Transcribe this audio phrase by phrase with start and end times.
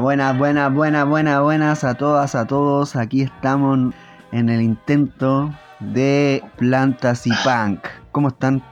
[0.00, 2.96] Buenas, buenas, buenas, buenas, buenas a todas, a todos.
[2.96, 3.94] Aquí estamos
[4.32, 7.80] en el intento de Plantas y Punk.
[8.10, 8.62] ¿Cómo están?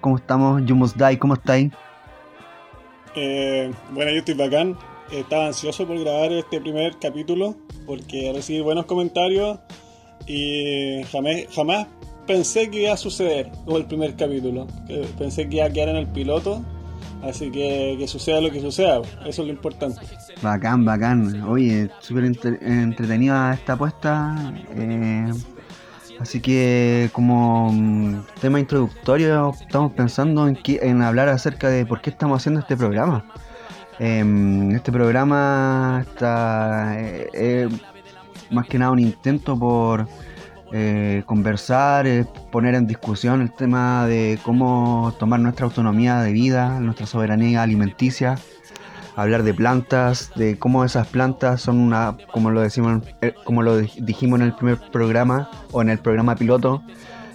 [0.00, 0.62] ¿Cómo estamos?
[0.64, 1.72] You Must Die, ¿cómo estáis?
[3.14, 4.76] Eh, bueno, yo estoy bacán.
[5.12, 7.54] Estaba ansioso por grabar este primer capítulo
[7.86, 9.58] porque recibí buenos comentarios
[10.26, 11.86] y jamás,
[12.26, 14.66] pensé que iba a suceder el primer capítulo.
[15.18, 16.62] Pensé que iba a quedar en el piloto
[17.22, 20.00] Así que que suceda lo que suceda, eso es lo importante.
[20.42, 21.42] Bacán, bacán.
[21.44, 24.52] Oye, súper entretenida esta apuesta.
[24.74, 25.30] Eh,
[26.18, 32.10] así que como mm, tema introductorio estamos pensando en, en hablar acerca de por qué
[32.10, 33.24] estamos haciendo este programa.
[33.98, 37.68] Em, este programa está eh,
[38.50, 40.08] más que nada un intento por
[40.74, 46.80] eh, conversar, eh, poner en discusión el tema de cómo tomar nuestra autonomía de vida,
[46.80, 48.38] nuestra soberanía alimenticia,
[49.14, 53.76] hablar de plantas, de cómo esas plantas son una, como lo decimos, eh, como lo
[53.76, 56.82] dijimos en el primer programa o en el programa piloto,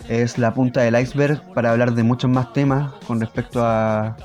[0.10, 4.18] es la punta del iceberg para hablar de muchos más temas con respecto a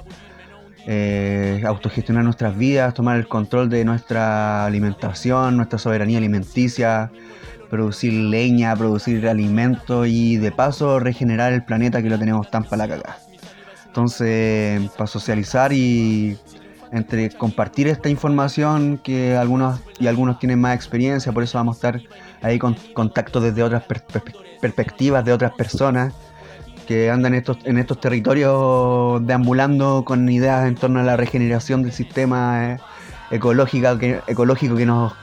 [1.67, 7.11] autogestionar nuestras vidas, tomar el control de nuestra alimentación, nuestra soberanía alimenticia,
[7.73, 12.87] producir leña, producir alimento y de paso regenerar el planeta que lo tenemos tan para
[12.87, 13.19] la cagada.
[13.87, 16.37] Entonces, para socializar y
[16.93, 21.79] entre compartir esta información que algunos y algunos tienen más experiencia, por eso vamos a
[21.79, 22.03] estar
[22.43, 23.85] ahí con contacto desde otras
[24.61, 26.13] perspectivas de otras personas
[26.87, 31.83] que andan en estos, en estos territorios deambulando con ideas en torno a la regeneración
[31.83, 32.79] del sistema eh,
[33.31, 35.15] ecológico que, ecológico que nos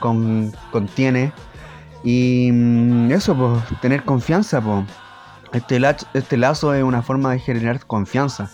[0.72, 1.32] contiene
[2.02, 4.84] y mm, eso, pues, tener confianza, pues.
[5.52, 8.50] Este, lazo, este lazo es una forma de generar confianza,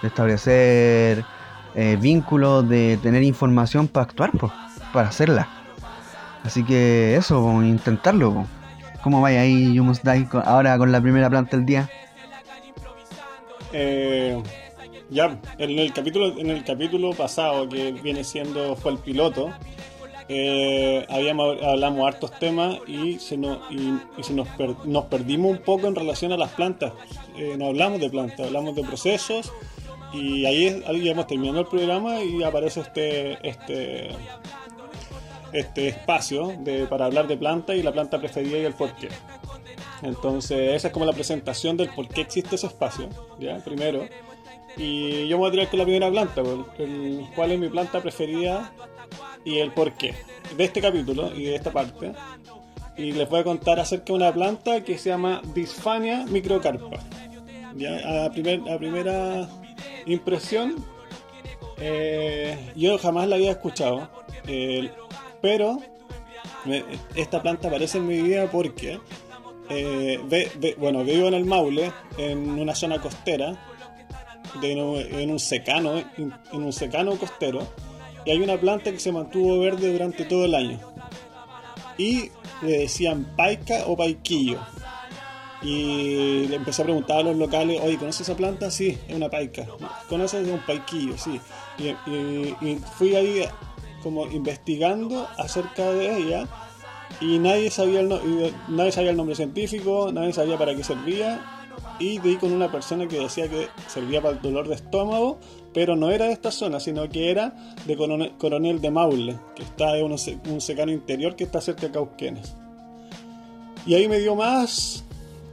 [0.00, 1.24] de establecer
[1.74, 4.52] eh, vínculos, de tener información para actuar, pues,
[4.92, 5.48] para hacerla.
[6.44, 8.32] Así que eso, intentarlo.
[8.32, 8.46] Pues.
[9.02, 11.88] ¿Cómo vaya ahí You Must Die ahora con la primera planta del día?
[13.72, 14.42] Eh,
[15.10, 19.50] ya, en el capítulo en el capítulo pasado que viene siendo fue el piloto,
[20.32, 24.46] eh, habíamos, hablamos hartos temas y se nos, y, se nos,
[24.84, 26.92] nos, perdimos un poco en relación a las plantas.
[27.36, 29.52] Eh, no hablamos de plantas, hablamos de procesos
[30.12, 34.10] y ahí, ahí ya hemos terminado el programa y aparece este, este,
[35.52, 39.08] este espacio de, para hablar de plantas y la planta preferida y el porqué.
[40.02, 43.08] Entonces esa es como la presentación del por qué existe ese espacio,
[43.40, 43.56] ¿ya?
[43.64, 44.06] Primero.
[44.76, 46.40] Y yo me voy a tirar con la primera planta,
[46.78, 48.72] el, cuál es mi planta preferida
[49.44, 50.14] y el porqué
[50.56, 52.12] de este capítulo y de esta parte.
[52.96, 56.98] Y les voy a contar acerca de una planta que se llama Disfania microcarpa.
[57.76, 58.24] ¿Ya?
[58.24, 59.48] A, primera
[60.06, 60.84] impresión,
[61.78, 64.10] eh, yo jamás la había escuchado,
[65.40, 65.78] pero
[67.14, 68.98] esta planta aparece en mi vida porque,
[69.70, 73.56] eh, bueno, vivo en el Maule, en una zona costera,
[74.62, 77.66] en un secano, en un secano costero
[78.24, 80.80] y hay una planta que se mantuvo verde durante todo el año.
[81.98, 82.30] Y
[82.62, 84.58] le decían paica o paiquillo.
[85.62, 88.70] Y le empecé a preguntar a los locales, oye, ¿conoces esa planta?
[88.70, 89.66] Sí, es una paica.
[90.08, 91.16] ¿Conoces un paiquillo?
[91.18, 91.40] Sí.
[91.78, 93.44] Y, fui ahí
[94.02, 96.48] como investigando acerca de ella
[97.20, 101.60] y nadie sabía, el nadie sabía el nombre científico, nadie sabía para qué servía
[101.98, 105.38] y di con una persona que decía que servía para el dolor de estómago,
[105.72, 107.54] pero no era de esta zona, sino que era
[107.86, 107.96] de
[108.38, 112.54] Coronel, de Maule, que está en un, secano interior que está cerca de Cauquenes.
[113.86, 115.04] Y ahí me dio más,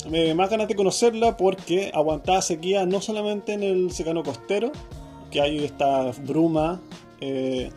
[0.09, 4.71] me, más ganas de conocerla porque aguantaba sequía no solamente en el secano costero,
[5.31, 6.81] que hay esta bruma
[7.21, 7.69] eh,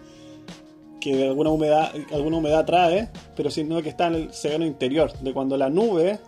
[1.01, 5.33] que alguna humedad, alguna humedad trae, pero sino que está en el secano interior, de
[5.33, 6.19] cuando la nube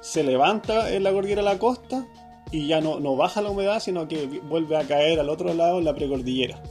[0.00, 2.06] se levanta en la cordillera de la costa
[2.52, 5.78] y ya no, no baja la humedad, sino que vuelve a caer al otro lado
[5.78, 6.62] en la precordillera.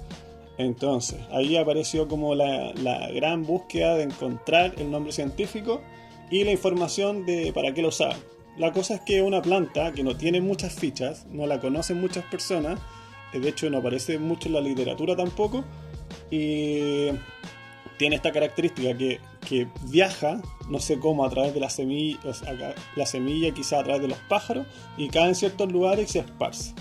[0.59, 2.73] Entonces, ahí apareció como la,
[3.15, 5.81] gran búsqueda de encontrar el nombre científico
[6.29, 8.17] y la información de para qué lo usaban.
[8.57, 12.25] La cosa es que una planta que no tiene muchas fichas, no la conocen muchas
[12.25, 12.77] personas,
[13.31, 15.63] de hecho no aparece mucho en la literatura tampoco,
[16.29, 17.07] y
[17.99, 22.17] tiene esta característica que, viaja, no sé cómo, a través de la semilla,
[22.95, 24.65] la semilla quizá a través de los pájaros,
[24.97, 26.73] y cae en ciertos lugares y se esparce.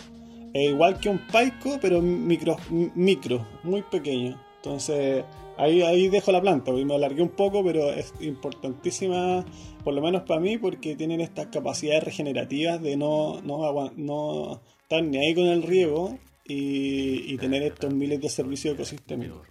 [0.55, 4.41] Es igual que un paico, pero micro, micro muy pequeño.
[4.57, 5.25] Entonces,
[5.57, 9.45] ahí, ahí dejo la planta, me alargué un poco, pero es importantísima,
[9.83, 15.03] por lo menos para mí, porque tienen estas capacidades regenerativas de no, no, no estar
[15.03, 16.17] ni ahí con el riego
[16.47, 19.48] y, y tener estos miles de servicios ecosistémicos.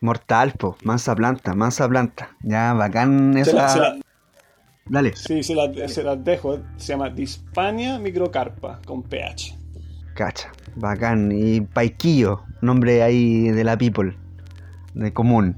[0.00, 2.30] Mortal, po, mansa planta, mansa planta.
[2.42, 3.56] Ya, bacán Se esa.
[3.56, 3.96] la- se la-
[4.86, 5.14] Dale.
[5.14, 6.58] sí, se las dejo.
[6.76, 9.56] Se llama Dispania microcarpa con pH.
[10.14, 11.30] Cacha, bacán.
[11.32, 14.16] Y Paiquillo, nombre ahí de la people,
[14.94, 15.56] de común.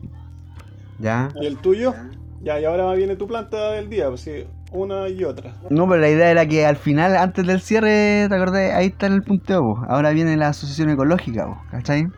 [0.99, 1.31] ¿Ya?
[1.41, 1.95] ¿Y el tuyo?
[2.43, 5.55] Ya, y ahora viene tu planta del día, pues sí, una y otra.
[5.71, 8.75] No, pero la idea era que al final, antes del cierre, ¿te acordás?
[8.75, 9.87] Ahí está en el punteo, po.
[9.89, 12.09] Ahora viene la asociación ecológica, po, ¿cachai?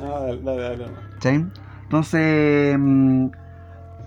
[0.00, 0.92] Ah, dale, dale, dale.
[1.14, 1.46] ¿Cachai?
[1.84, 3.28] Entonces, mm,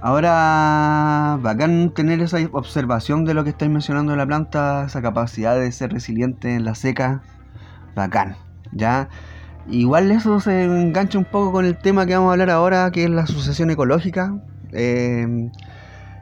[0.01, 5.59] ahora bacán tener esa observación de lo que estáis mencionando de la planta, esa capacidad
[5.59, 7.21] de ser resiliente en la seca,
[7.95, 8.35] bacán,
[8.71, 9.09] ¿ya?
[9.67, 13.03] Igual eso se engancha un poco con el tema que vamos a hablar ahora, que
[13.05, 14.35] es la sucesión ecológica.
[14.71, 15.49] Eh,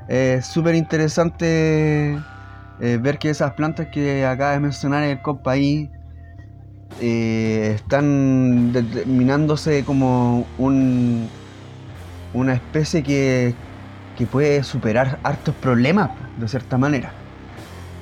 [0.07, 2.17] es súper interesante
[2.79, 5.89] eh, ver que esas plantas que acaba de mencionar el compa ahí
[7.01, 11.27] eh, están determinándose como un,
[12.33, 13.53] una especie que,
[14.17, 17.11] que puede superar hartos problemas, de cierta manera.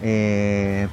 [0.02, 0.88] Eh,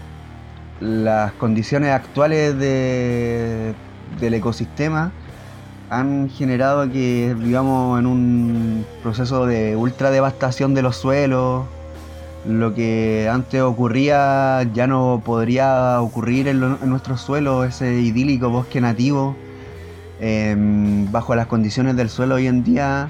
[0.81, 3.75] las condiciones actuales de-
[4.21, 5.13] del ecosistema
[5.91, 11.67] han generado que vivamos en un proceso de ultra devastación de los suelos.
[12.47, 18.51] Lo que antes ocurría ya no podría ocurrir en, lo- en nuestros suelos, ese idílico
[18.51, 19.37] bosque nativo.
[20.21, 23.09] Em, bajo las condiciones del suelo hoy en día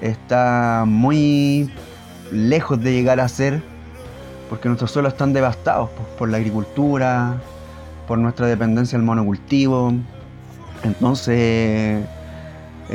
[0.00, 1.70] está muy
[2.32, 3.62] lejos de llegar a ser,
[4.50, 7.34] porque nuestros suelos están devastados pues, por la agricultura,
[8.08, 9.92] por nuestra dependencia del monocultivo.
[10.82, 12.04] Entonces,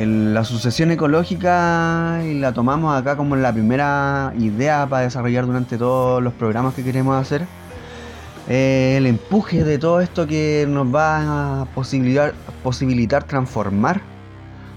[0.06, 6.22] la sucesión ecológica y la tomamos acá como la primera idea para desarrollar durante todos
[6.22, 7.46] los programas que queremos hacer.
[8.48, 14.00] Eh, el empuje de todo esto que nos va a posibilitar, posibilitar transformar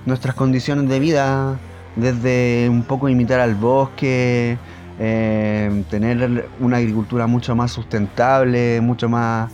[0.08, 1.60] nuestras condiciones de vida,
[1.96, 4.58] desde un poco imitar al bosque,
[5.00, 9.52] eh, tener una agricultura mucho más sustentable, mucho más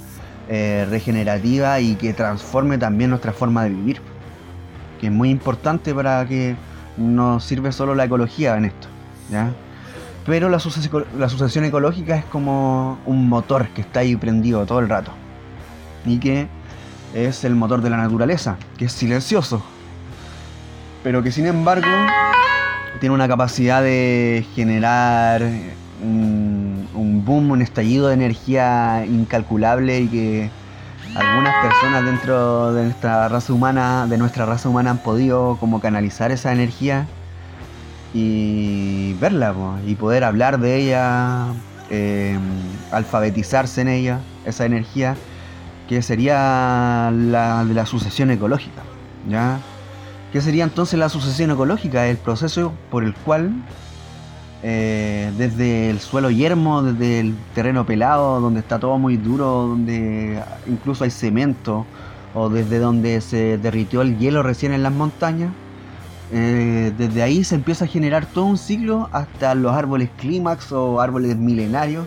[0.47, 4.01] eh, regenerativa y que transforme también nuestra forma de vivir
[4.99, 6.55] que es muy importante para que
[6.97, 8.87] no sirve solo la ecología en esto,
[9.31, 9.51] ¿ya?
[10.25, 14.79] Pero la, sucesi- la sucesión ecológica es como un motor que está ahí prendido todo
[14.79, 15.11] el rato
[16.05, 16.47] y que
[17.13, 19.63] es el motor de la naturaleza, que es silencioso,
[21.03, 21.87] pero que sin embargo
[22.99, 25.43] tiene una capacidad de generar
[26.03, 30.49] un boom, un estallido de energía incalculable y que
[31.17, 36.31] algunas personas dentro de nuestra raza humana, de nuestra raza humana han podido como canalizar
[36.31, 37.07] esa energía
[38.13, 39.53] y verla
[39.85, 41.47] y poder hablar de ella,
[41.89, 42.37] eh,
[42.91, 45.15] alfabetizarse en ella, esa energía
[45.89, 48.83] que sería la de la sucesión ecológica,
[49.27, 49.59] ¿ya?
[50.31, 52.05] ¿Qué sería entonces la sucesión ecológica?
[52.07, 53.53] El proceso por el cual
[54.63, 60.41] eh, desde el suelo yermo, desde el terreno pelado, donde está todo muy duro, donde
[60.67, 61.85] incluso hay cemento,
[62.33, 65.51] o desde donde se derritió el hielo recién en las montañas,
[66.31, 70.99] eh, desde ahí se empieza a generar todo un ciclo hasta los árboles clímax o
[70.99, 72.05] árboles milenarios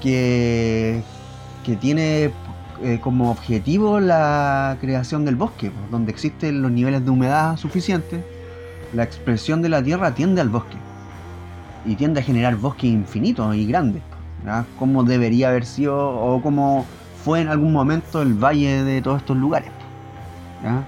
[0.00, 1.02] que,
[1.64, 2.30] que tiene
[2.82, 8.22] eh, como objetivo la creación del bosque, donde existen los niveles de humedad suficientes,
[8.92, 10.76] la expresión de la tierra tiende al bosque
[11.84, 14.02] y tiende a generar bosques infinitos y grandes,
[14.44, 14.64] ¿ya?
[14.78, 16.86] como debería haber sido o como
[17.24, 19.70] fue en algún momento el valle de todos estos lugares.
[20.62, 20.84] ¿ya?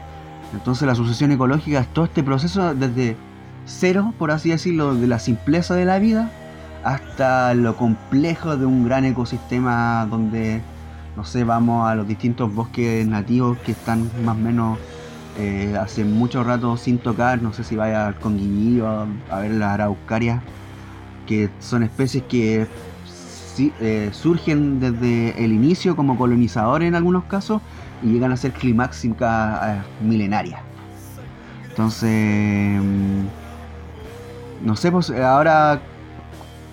[0.52, 3.16] Entonces la sucesión ecológica es todo este proceso desde
[3.66, 6.30] cero, por así decirlo, de la simpleza de la vida
[6.84, 10.62] hasta lo complejo de un gran ecosistema donde,
[11.16, 14.78] no sé, vamos a los distintos bosques nativos que están más o menos
[15.36, 19.50] eh, hace mucho rato sin tocar, no sé si vaya al Conguillío a, a ver
[19.50, 20.42] las araucarias,
[21.26, 22.66] que son especies que
[23.04, 27.60] sí, eh, surgen desde el inicio como colonizadores en algunos casos
[28.02, 30.60] y llegan a ser climáxicas eh, milenarias.
[31.68, 33.24] Entonces, mm,
[34.64, 35.80] no sé, pues ahora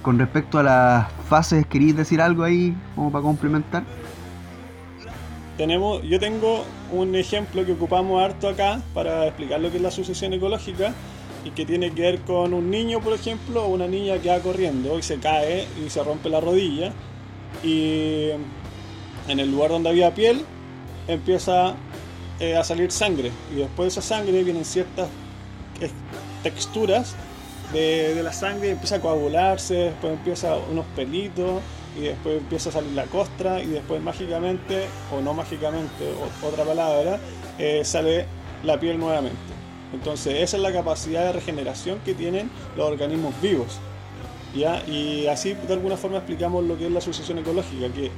[0.02, 3.84] con respecto a las fases, ¿queréis decir algo ahí como para complementar?
[5.58, 9.92] Tenemos, yo tengo un ejemplo que ocupamos harto acá para explicar lo que es la
[9.92, 10.94] sucesión ecológica
[11.46, 14.40] y que tiene que ver con un niño, por ejemplo, o una niña que va
[14.40, 16.94] corriendo y se cae y se rompe la rodilla
[17.64, 18.30] y
[19.28, 20.46] en el lugar donde había piel
[21.08, 21.76] empieza
[22.40, 25.08] eh, a salir sangre y después de esa sangre vienen ciertas
[25.82, 25.90] eh,
[26.44, 27.16] texturas
[27.74, 31.62] de, la sangre empieza a coagularse, después empieza unos pelitos
[31.98, 37.20] y después empieza a salir la costra y después mágicamente, o no mágicamente, otra palabra,
[37.58, 38.26] eh, sale
[38.64, 39.53] la piel nuevamente.
[39.94, 43.80] Entonces esa es la capacidad de regeneración que tienen los organismos vivos.
[44.56, 44.84] ¿ya?
[44.88, 48.12] Y así de alguna forma explicamos lo que es la sucesión ecológica, que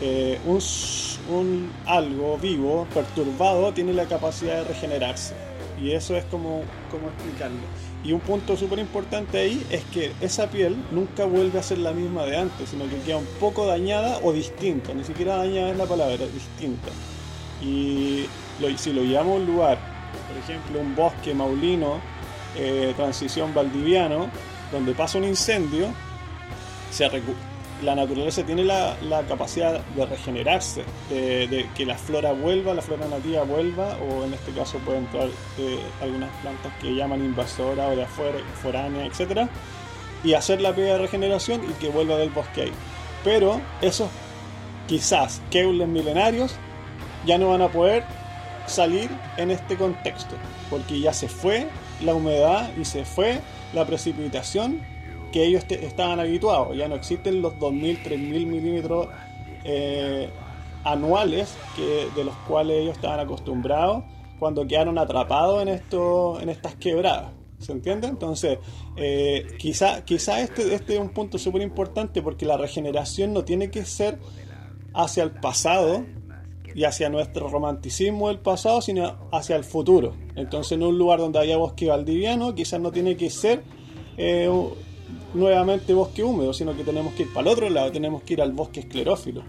[0.00, 5.34] eh, un, algo vivo, perturbado, tiene la capacidad de regenerarse.
[5.80, 7.58] Y eso es como, como explicarlo.
[8.04, 11.92] Y un punto súper importante ahí es que esa piel nunca vuelve a ser la
[11.92, 14.92] misma de antes, sino que queda un poco dañada o distinta.
[14.94, 16.90] Ni siquiera dañada es la palabra, distinta.
[17.62, 18.26] Y
[18.76, 19.93] si lo llevamos a un lugar,
[20.34, 22.00] por ejemplo, un bosque maulino,
[22.56, 24.28] eh, transición valdiviano,
[24.72, 25.88] donde pasa un incendio,
[27.82, 28.96] la naturaleza tiene la,
[29.28, 34.52] capacidad de regenerarse, de, que la flora vuelva, la flora nativa vuelva, o en este
[34.52, 39.48] caso pueden entrar eh, algunas plantas que llaman invasoras o de afuera, foránea, etc.
[40.22, 42.72] Y hacer la pega de regeneración y que vuelva del bosque ahí.
[43.22, 44.08] Pero esos
[44.86, 46.54] quizás keules milenarios
[47.26, 48.04] ya no van a poder
[48.66, 50.34] salir en este contexto,
[50.70, 51.68] porque ya se fue
[52.02, 53.40] la humedad y se fue
[53.72, 54.80] la precipitación
[55.32, 56.76] que ellos estaban habituados.
[56.76, 59.08] Ya no existen los 2.000, 3.000 milímetros
[59.64, 60.30] eh,
[60.84, 64.04] anuales que, de los cuales ellos estaban acostumbrados
[64.38, 67.32] cuando quedaron atrapados en, esto, en estas quebradas.
[67.58, 68.08] ¿Se entiende?
[68.08, 68.58] Entonces,
[68.96, 73.70] eh, quizá, quizá este, este es un punto súper importante porque la regeneración no tiene
[73.70, 74.18] que ser
[74.92, 76.04] hacia el pasado
[76.74, 80.14] y hacia nuestro romanticismo del pasado, sino hacia el futuro.
[80.34, 83.62] Entonces, en un lugar donde haya bosque valdiviano, quizás no tiene que ser
[84.16, 84.50] eh,
[85.34, 88.42] nuevamente bosque húmedo, sino que tenemos que ir para el otro lado, tenemos que ir
[88.42, 89.42] al bosque esclerófilo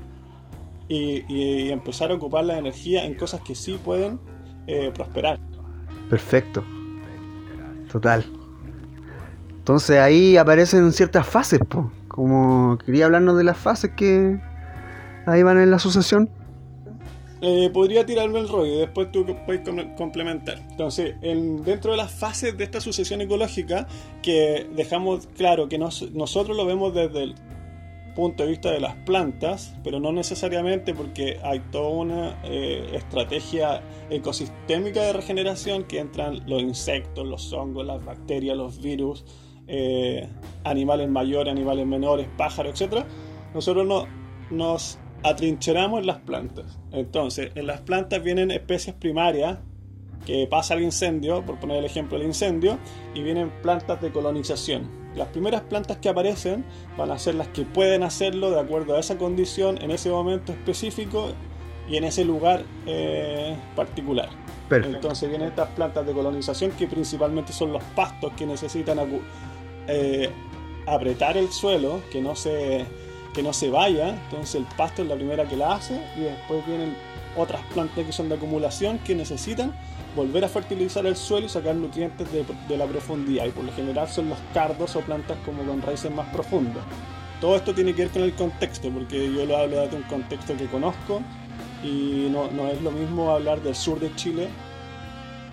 [0.88, 4.20] y, empezar a ocupar la energía en cosas que sí pueden
[4.68, 5.40] eh, prosperar.
[6.10, 6.64] Perfecto.
[7.92, 8.26] Total.
[9.50, 11.60] Entonces ahí aparecen ciertas fases,
[12.08, 14.40] como quería hablarnos de las fases que
[15.26, 16.30] ahí van en la asociación.
[17.42, 19.62] Eh, podría tirarme el rollo y después tú puedes
[19.98, 20.60] complementar.
[20.70, 23.88] Entonces, dentro de las fases de esta sucesión ecológica,
[24.22, 27.36] que dejamos claro que nosotros lo vemos desde el
[28.16, 33.82] punto de vista de las plantas, pero no necesariamente porque hay toda una eh, estrategia
[34.10, 39.26] ecosistémica de regeneración que entran los insectos, los hongos, las bacterias, los virus,
[39.68, 40.30] eh,
[40.64, 43.04] animales mayores, animales menores, pájaros, etc.
[43.54, 44.08] Nosotros no,
[44.50, 46.78] nos atrincheramos las plantas.
[46.92, 49.58] Entonces, en las plantas vienen especies primarias
[50.24, 52.78] que pasa el incendio, por poner el ejemplo del incendio,
[53.16, 54.88] y vienen plantas de colonización.
[55.16, 56.64] Las primeras plantas que aparecen
[56.98, 60.52] van a ser las que pueden hacerlo de acuerdo a esa condición en ese momento
[60.52, 61.30] específico
[61.90, 64.30] y en ese lugar eh, particular.
[64.70, 69.00] Entonces vienen estas plantas de colonización que principalmente son los pastos que necesitan
[69.88, 70.30] eh,
[70.88, 72.86] apretar el suelo, que no se
[73.36, 76.66] que no se vaya, entonces el pasto es la primera que la hace y después
[76.66, 76.96] vienen
[77.36, 79.74] otras plantas que son de acumulación que necesitan
[80.16, 84.08] volver a fertilizar el suelo y sacar nutrientes de, la profundidad y por lo general
[84.08, 86.84] son los cardos o plantas como con raíces más profundas.
[87.42, 90.56] Todo esto tiene que ver con el contexto, porque yo lo hablo de un contexto
[90.56, 91.22] que conozco
[91.84, 94.48] y no, no es lo mismo hablar del sur de Chile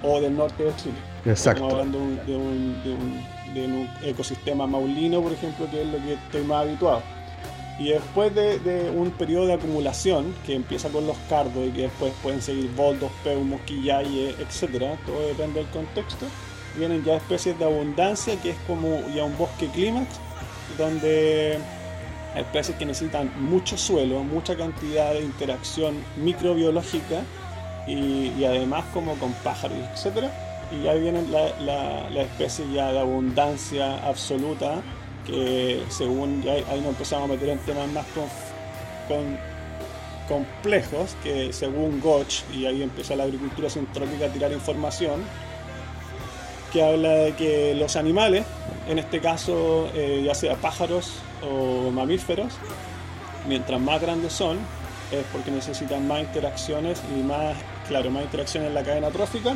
[0.05, 0.95] o del norte de Chile.
[1.27, 1.65] Exacto.
[1.67, 5.99] Estamos hablando de un, de un, de un ecosistema maulino, por ejemplo, que es lo
[5.99, 7.03] que estoy más habituado.
[7.79, 12.13] Y después de, un periodo de acumulación que empieza con los cardos y que después
[12.23, 16.27] pueden seguir boldos, peumos, quillaye, etc., todo depende del contexto,
[16.77, 20.07] vienen ya especies de abundancia que es como ya un bosque clímax,
[20.77, 21.59] donde
[22.37, 27.23] especies que necesitan mucho suelo, mucha cantidad de interacción microbiológica
[27.87, 30.27] y, además como con pájaros, etc.
[30.71, 34.83] Y ya vienen la, la, la especie ya de abundancia absoluta
[35.27, 38.07] que según ahí nos empezamos a meter en temas más
[39.09, 39.39] con,
[40.29, 45.23] complejos, que según Gotch, y ahí empieza la agricultura sintrópica a tirar información,
[46.73, 48.47] que habla de que los animales,
[48.89, 52.55] en este caso eh, ya sea pájaros o mamíferos,
[53.47, 54.59] mientras más grandes son,
[55.11, 57.55] es porque necesitan más interacciones y más,
[57.87, 59.55] claro, más interacciones en la cadena trófica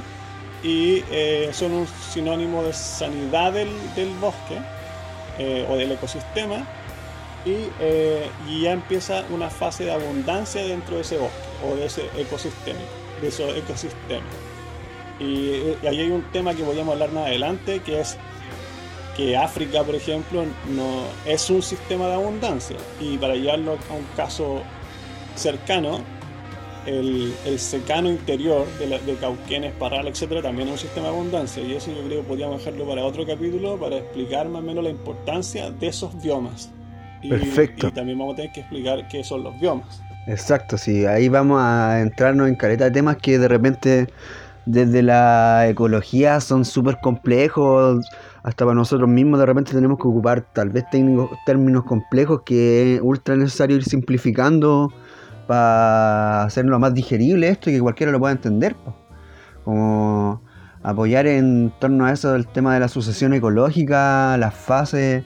[0.63, 3.69] y eh, son un sinónimo de sanidad del
[4.21, 4.59] bosque
[5.39, 6.67] eh, o del ecosistema
[7.47, 12.11] eh, y, ya empieza una fase de abundancia dentro de ese bosque o de ese
[12.17, 12.81] ecosistema,
[13.21, 14.25] de esos ecosistemas.
[15.21, 18.17] Y, eh, ahí hay un tema que a hablar más adelante, que es
[19.17, 20.45] que África, por ejemplo,
[21.25, 22.77] es un sistema de abundancia.
[23.01, 24.63] Y para llevarlo a un caso
[25.37, 26.01] cercano,
[26.87, 31.63] el, secano interior de, la, de Cauquenes, Parral, etcétera, también es un sistema de abundancia.
[31.63, 34.85] Y eso yo creo que podríamos dejarlo para otro capítulo para explicar más o menos
[34.85, 36.71] la importancia de esos biomas.
[37.23, 37.89] Y, Perfecto.
[37.89, 40.01] Y también vamos a tener que explicar qué son los biomas.
[40.27, 44.09] Exacto, sí, ahí vamos a entrarnos en careta de temas que de repente
[44.65, 48.05] desde la ecología son súper complejos,
[48.43, 52.97] hasta para nosotros mismos de repente tenemos que ocupar tal vez técnicos, términos complejos que
[52.97, 54.93] es ultra necesario ir simplificando
[55.47, 58.77] para hacerlo más digerible esto y que cualquiera lo pueda entender.
[59.65, 60.43] Como
[60.83, 65.25] apoyar en torno a eso el tema de la sucesión ecológica, las fases,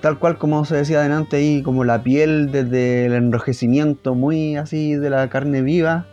[0.00, 4.94] tal cual como se decía adelante ahí, como la piel desde el enrojecimiento muy así
[4.94, 6.06] de la carne viva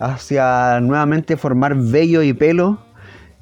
[0.00, 2.78] hacia nuevamente formar vello y pelo,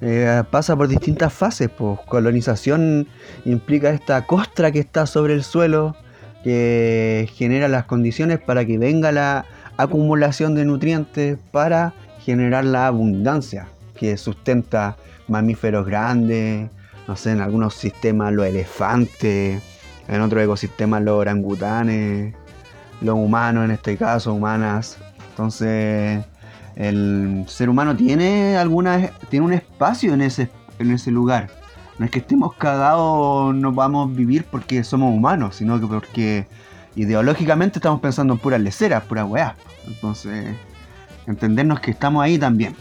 [0.01, 1.71] eh, pasa por distintas fases.
[1.71, 3.09] Pues colonización
[3.45, 5.97] implica esta costra que está sobre el suelo,
[6.43, 9.45] que genera las condiciones para que venga la
[9.77, 14.97] acumulación de nutrientes para generar la abundancia que sustenta
[15.29, 16.71] mamíferos grandes,
[17.07, 19.63] no sé, en algunos sistemas los elefantes,
[20.09, 22.35] en otros ecosistemas los orangutanes,
[23.01, 24.99] los humanos en este caso, humanas.
[25.31, 26.25] Entonces,
[26.77, 31.62] el ser humano tiene alguna tiene un espacio en ese en ese lugar.
[31.99, 36.47] No es que estemos cagados, no podamos vivir porque somos humanos, sino que porque
[36.97, 39.57] ideológicamente estamos pensando en puras leceras, puras weá.
[39.87, 40.57] Entonces,
[41.27, 42.75] entendernos que estamos ahí también.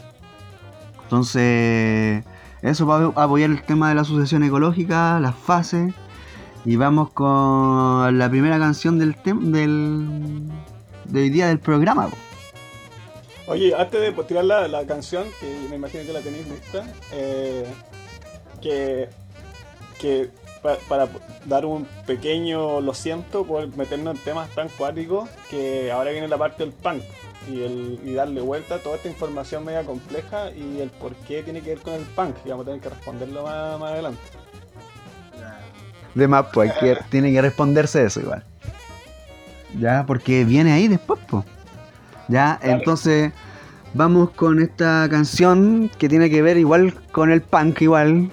[1.04, 2.24] Entonces,
[2.62, 5.94] eso va a apoyar el tema de la sucesión ecológica, las fases.
[6.64, 10.48] Y vamos con la primera canción del, del
[11.06, 12.10] de hoy día del programa.
[13.48, 17.66] Oye, antes de tirar la, la, canción, que me imagino que la tenéis lista, eh,
[18.62, 19.10] que,
[20.00, 20.30] que
[20.88, 21.10] para
[21.46, 26.38] dar un pequeño lo siento por meternos en temas tan cuáticos que ahora viene la
[26.38, 27.02] parte del punk
[27.50, 31.42] y, el, y darle vuelta a toda esta información media compleja y el por qué
[31.42, 34.22] tiene que ver con el punk y vamos a tener que responderlo más, más adelante.
[36.14, 36.74] De más, pues
[37.10, 38.44] tiene que responderse eso igual.
[39.80, 41.46] Ya, porque viene ahí después, pues.
[42.28, 43.32] Ya, entonces
[43.94, 48.30] vamos con esta canción que tiene que ver igual con el punk, igual.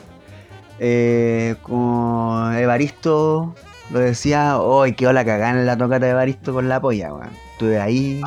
[0.79, 3.55] Eh, con Evaristo
[3.91, 7.31] lo decía, hoy qué hola cagada en la tocata de Evaristo con la polla, weón.
[7.53, 8.23] Estuve ahí,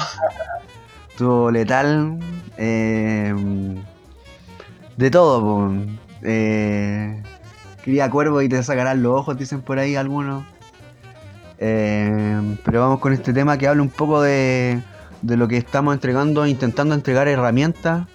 [1.09, 2.19] estuvo letal.
[2.57, 3.33] Eh,
[4.97, 5.71] de todo,
[6.21, 7.23] eh,
[7.83, 10.43] cría cuervo y te sacarán los ojos, dicen por ahí algunos.
[11.57, 14.81] Eh, pero vamos con este tema que habla un poco de
[15.21, 18.07] de lo que estamos entregando, intentando entregar herramientas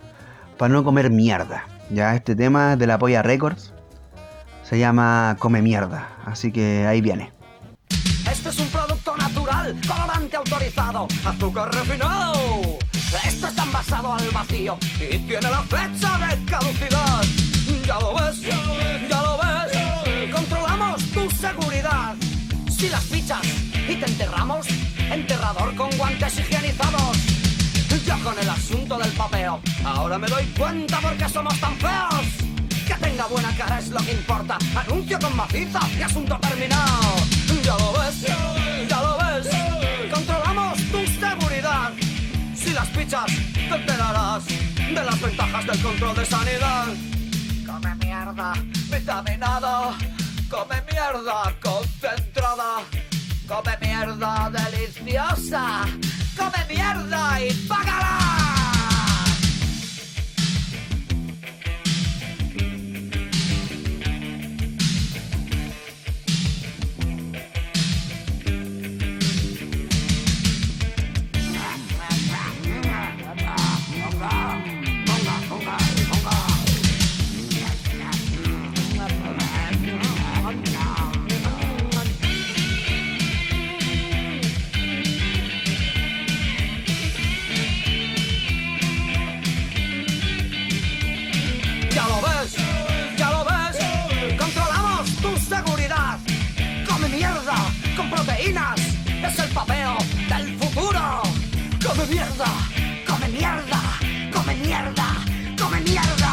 [0.57, 1.65] para no comer mierda.
[1.91, 3.73] Ya este tema de la Polla Records
[4.69, 7.33] se llama Come Mierda, así que ahí viene.
[8.29, 12.79] Este es un producto natural, colorante autorizado, azúcar refinado.
[13.25, 17.23] Esto está envasado al vacío y tiene la fecha de caducidad.
[17.87, 20.35] Ya lo ves, ya lo ves.
[20.35, 22.15] Controlamos tu seguridad.
[22.69, 23.47] Si las fichas
[23.89, 24.67] y te enterramos,
[25.11, 27.17] enterrador con guantes higienizados.
[28.05, 32.56] Ya con el asunto del papeo, ahora me doy cuenta porque somos tan feos.
[33.17, 34.59] Tenga buena cara es lo que importa.
[34.77, 37.17] Anuncio con maciza y asunto terminado.
[37.65, 38.21] Ya lo ves,
[38.91, 39.49] ya lo ves.
[40.13, 41.93] Controlamos tu seguridad.
[42.55, 43.25] Si las pichas,
[43.55, 46.87] te enterarás de las ventajas del control de sanidad.
[47.65, 48.53] Come mierda,
[48.93, 49.95] vitaminado.
[50.51, 52.83] Come mierda, concentrada.
[53.49, 55.87] Come mierda deliciosa.
[56.37, 58.56] Come mierda y págala.
[102.09, 102.47] Mierda,
[103.07, 103.81] come mierda,
[104.33, 105.07] come mierda,
[105.59, 106.33] come mierda.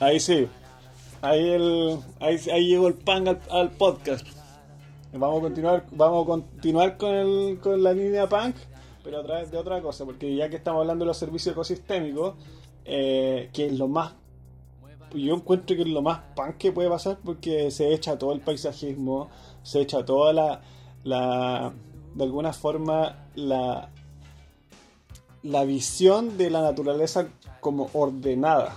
[0.00, 0.48] Ahí sí,
[1.22, 4.26] ahí, el, ahí, ahí llegó el pan al, podcast.
[5.12, 8.56] Vamos a continuar, vamos a continuar con, el, con la línea punk,
[9.02, 12.34] pero a través de otra cosa, porque ya que estamos hablando de los servicios ecosistémicos,
[12.84, 14.14] eh, que es lo más
[15.14, 18.40] yo encuentro que es lo más punk que puede pasar porque se echa todo el
[18.40, 19.28] paisajismo,
[19.62, 20.60] se echa toda la,
[21.04, 21.72] la
[22.14, 23.90] de alguna forma, la,
[25.42, 27.28] la visión de la naturaleza
[27.60, 28.74] como ordenada.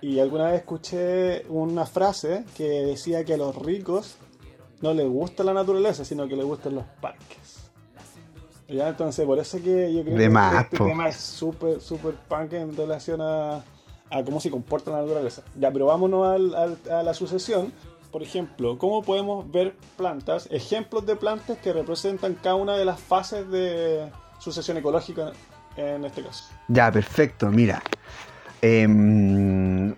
[0.00, 4.16] Y alguna vez escuché una frase que decía que a los ricos
[4.80, 7.47] no les gusta la naturaleza, sino que les gustan los parques.
[8.68, 10.86] Ya, entonces por eso que yo creo De que más, este po.
[10.86, 13.56] tema es súper, súper punk en relación a,
[14.10, 15.42] a cómo se comporta la naturaleza.
[15.58, 17.72] Ya, pero vámonos al- al- a la sucesión.
[18.12, 23.00] Por ejemplo, ¿cómo podemos ver plantas, ejemplos de plantas que representan cada una de las
[23.00, 25.32] fases de sucesión ecológica
[25.76, 26.44] en este caso?
[26.68, 27.82] Ya, perfecto, mira.
[28.62, 29.94] Em,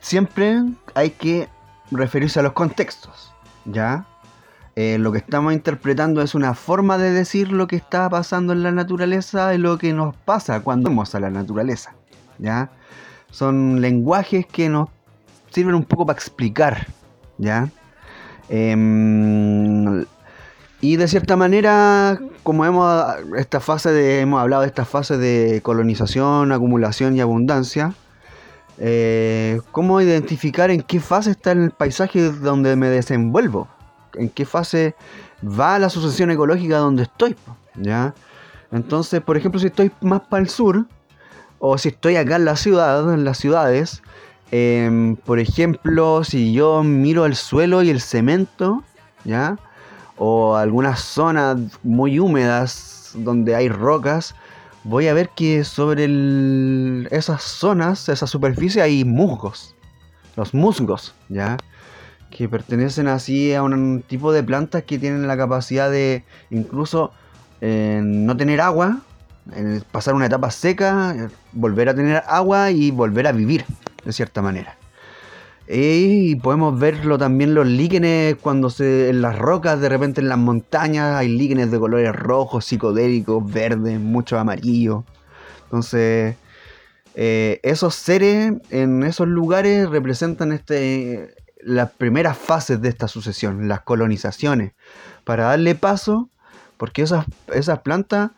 [0.00, 0.62] siempre
[0.94, 1.48] hay que
[1.90, 3.32] referirse a los contextos,
[3.64, 4.06] ¿ya?
[4.74, 8.62] Eh, lo que estamos interpretando es una forma de decir lo que está pasando en
[8.62, 11.94] la naturaleza y lo que nos pasa cuando vemos a la naturaleza,
[12.38, 12.70] ¿ya?
[13.30, 14.88] Son lenguajes que nos
[15.50, 16.86] sirven un poco para explicar,
[17.36, 17.70] ¿ya?
[18.48, 20.04] Em,
[20.80, 23.04] y de cierta manera, como hemos
[23.36, 27.94] esta fase de hemos hablado de esta fase de colonización, acumulación y abundancia,
[28.78, 33.68] eh, cómo identificar en qué fase está el paisaje donde me desenvuelvo,
[34.14, 34.94] en qué fase
[35.42, 37.36] va la sucesión ecológica donde estoy,
[37.76, 38.14] ¿ya?
[38.70, 40.86] Entonces, por ejemplo, si estoy más para el sur,
[41.58, 44.02] o si estoy acá en la ciudad, en las ciudades,
[44.50, 48.82] em, por ejemplo, si yo miro el suelo y el cemento,
[49.24, 49.56] ¿ya?
[50.16, 54.34] o algunas zonas muy húmedas donde hay rocas,
[54.84, 56.04] voy a ver que sobre
[57.10, 59.74] esas zonas, esa superficie, hay musgos.
[60.36, 61.56] Los musgos, ¿ya?
[62.34, 67.12] Que pertenecen así a un tipo de plantas que tienen la capacidad de incluso
[67.60, 69.02] eh, no tener agua,
[69.54, 73.64] eh, pasar una etapa seca, eh, volver a tener agua y volver a vivir,
[74.04, 74.76] de cierta manera.
[75.68, 80.38] Y podemos verlo también los líquenes cuando se en las rocas, de repente en las
[80.38, 85.04] montañas hay líquenes de colores rojos, psicodélicos, verdes, mucho amarillo.
[85.64, 86.36] Entonces,
[87.14, 93.80] eh, esos seres en esos lugares representan este las primeras fases de esta sucesión, las
[93.80, 94.72] colonizaciones,
[95.24, 96.28] para darle paso,
[96.76, 98.32] porque esas, esas plantas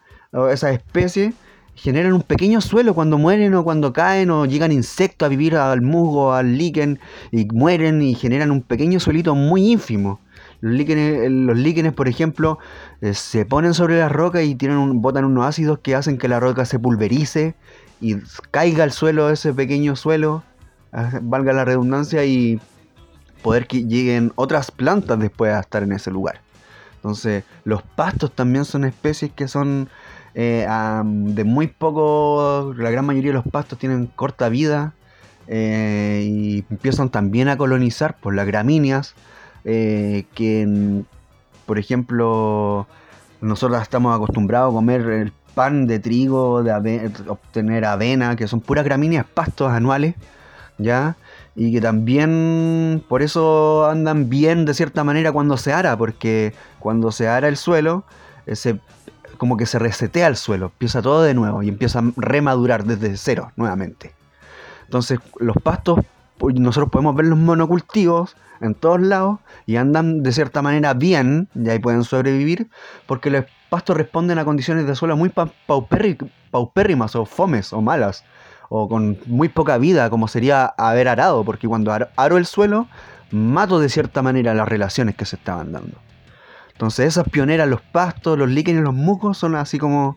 [0.51, 1.35] esas especies
[1.77, 5.83] generan un pequeño suelo cuando mueren o cuando caen o llegan insectos a vivir al
[5.83, 7.01] musgo, al líquen
[7.33, 10.21] y mueren y generan un pequeño suelito muy ínfimo.
[10.61, 12.59] Los líquenes, los líquenes, por ejemplo,
[13.01, 16.29] eh, se ponen sobre las rocas y tienen un, botan unos ácidos que hacen que
[16.29, 17.55] la roca se pulverice
[18.01, 18.17] y
[18.51, 20.43] caiga al suelo ese pequeño suelo,
[20.93, 22.61] ah, valga la redundancia, y
[23.45, 26.41] poder que lleguen otras plantas después a estar en ese lugar.
[26.97, 29.91] Entonces, los pastos también son especies que son
[30.35, 34.95] eh, de muy poco, la gran mayoría de los pastos tienen corta vida
[35.47, 39.15] eh, y empiezan también a colonizar por las gramíneas,
[39.67, 41.03] eh, que
[41.67, 42.87] por ejemplo
[43.43, 48.87] nosotros estamos acostumbrados a comer el pan de trigo, de obtener avena, que son puras
[48.87, 50.15] gramíneas, pastos anuales,
[50.79, 51.17] ¿ya?
[51.57, 57.13] Y que también por eso andan bien de cierta manera cuando se ara, porque cuando
[57.13, 58.05] se ara el suelo,
[58.47, 58.81] eh, se-
[59.39, 63.17] como que se resetea el suelo, empieza todo de nuevo y empieza a remadurar desde
[63.17, 64.13] cero nuevamente.
[64.85, 66.01] Entonces los pastos,
[66.39, 71.49] pues, nosotros podemos ver los monocultivos en todos lados y andan de cierta manera bien,
[71.55, 72.69] y ahí pueden sobrevivir,
[73.07, 77.81] porque los pastos responden a condiciones de suelo muy pa- paupérri- paupérrimas o fomes o
[77.81, 78.25] malas,
[78.69, 82.89] o con muy poca vida, como sería haber arado, porque cuando ar- aro el suelo,
[83.31, 85.99] mato de cierta manera las relaciones que se estaban dando.
[86.73, 90.17] Entonces esas pioneras, los pastos, los líquenes, los musgos, son así como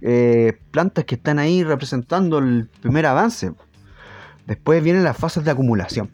[0.00, 3.52] eh, plantas que están ahí representando el primer avance.
[4.46, 6.10] Después vienen las fases de acumulación.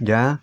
[0.00, 0.40] ¿Ya?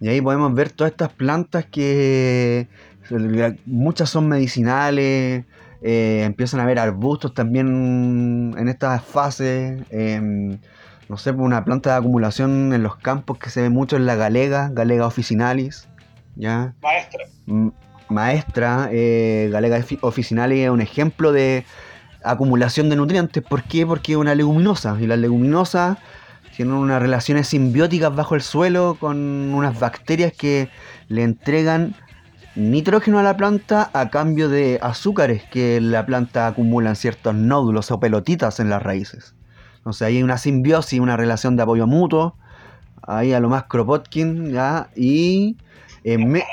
[0.00, 2.68] Y ahí podemos ver todas estas plantas que
[3.10, 5.44] eh, muchas son medicinales,
[5.84, 9.82] eh, empiezan a haber arbustos también en estas fases.
[9.90, 10.58] em,
[11.08, 14.16] no sé, una planta de acumulación en los campos que se ve mucho en la
[14.16, 15.86] galega, galega officinalis.
[16.36, 16.74] ¿Ya?
[16.82, 17.20] Maestra.
[17.46, 17.70] M-
[18.08, 21.64] maestra, eh, Galega Offi- Officinalis es un ejemplo de
[22.24, 23.42] acumulación de nutrientes.
[23.42, 23.86] ¿Por qué?
[23.86, 24.96] Porque es una leguminosa.
[25.00, 25.98] Y las leguminosas
[26.56, 29.18] tienen unas relaciones simbióticas bajo el suelo con
[29.54, 30.68] unas bacterias que
[31.08, 31.94] le entregan
[32.56, 37.90] nitrógeno a la planta a cambio de azúcares que la planta acumula en ciertos nódulos
[37.90, 39.34] o pelotitas en las raíces.
[39.78, 42.36] Entonces ahí hay una simbiosis, una relación de apoyo mutuo.
[43.02, 44.56] Ahí a lo más Kropotkin.
[44.96, 45.56] Y
[46.04, 46.44] eme-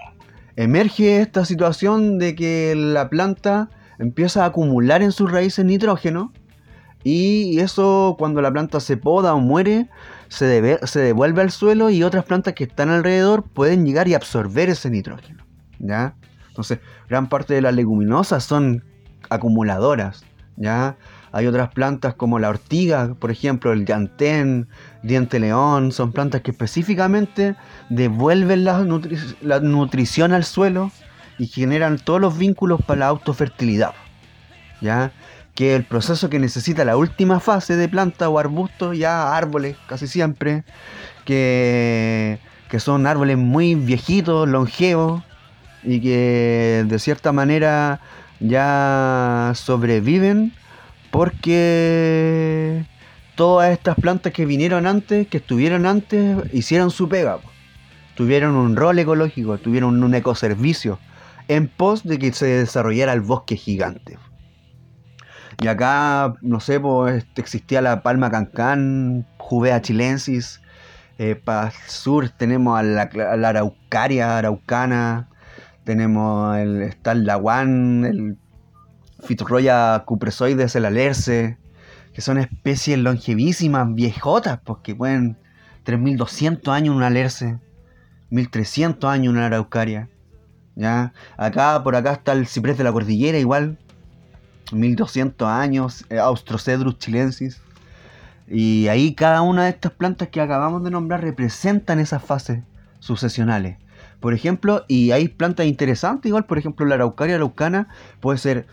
[0.55, 6.33] emerge esta situación de que la planta empieza a acumular en sus raíces nitrógeno
[7.03, 9.89] y eso cuando la planta se poda o muere
[10.27, 10.45] se
[10.99, 15.43] devuelve al suelo y otras plantas que están alrededor pueden llegar y absorber ese nitrógeno.
[15.81, 16.15] ¿Ya?
[16.49, 18.83] Entonces, gran parte de las leguminosas son
[19.29, 20.23] acumuladoras.
[20.57, 20.97] ¿ya?
[21.31, 24.67] Hay otras plantas como la ortiga, por ejemplo, el llantén,
[25.01, 27.55] diente león, son plantas que específicamente
[27.89, 28.79] devuelven la,
[29.61, 30.91] nutrición al suelo
[31.37, 33.93] y generan todos los vínculos para la autofertilidad.
[34.81, 35.13] ¿Ya?
[35.55, 40.07] Que el proceso que necesita la última fase de planta o arbusto, ya árboles casi
[40.07, 40.63] siempre,
[41.23, 42.39] que,
[42.69, 45.23] que son árboles muy viejitos, longevos,
[45.83, 47.99] y que de cierta manera
[48.39, 50.53] ya sobreviven
[51.11, 52.85] porque
[53.35, 57.39] todas estas plantas que vinieron antes, que estuvieron antes, hicieron su pega.
[58.15, 60.99] Tuvieron un rol ecológico, tuvieron un ecoservicio
[61.47, 64.17] en pos de que se desarrollara el bosque gigante.
[65.61, 70.61] Y acá, no sé, pues existía la palma cancán, Juvea chilensis.
[71.17, 75.27] Eh, para el sur tenemos a la, araucaria araucana.
[75.83, 78.37] Tenemos el, está el laguán, el
[79.23, 81.57] Fitzroya cupresoides, el alerce,
[82.13, 85.37] que son especies longevísimas, viejotas, porque pueden
[85.83, 87.59] 3200 años un alerce,
[88.29, 90.09] 1300 años una araucaria.
[90.75, 91.13] ¿ya?
[91.37, 93.77] Acá, por acá está el ciprés de la cordillera, igual,
[94.71, 97.61] 1200 años, eh, Austrocedrus chilensis.
[98.47, 102.63] Y ahí cada una de estas plantas que acabamos de nombrar representan esas fases
[102.99, 103.77] sucesionales.
[104.21, 107.87] Por ejemplo, y hay plantas interesantes, igual, por ejemplo, la araucaria araucana
[108.21, 108.67] puede ser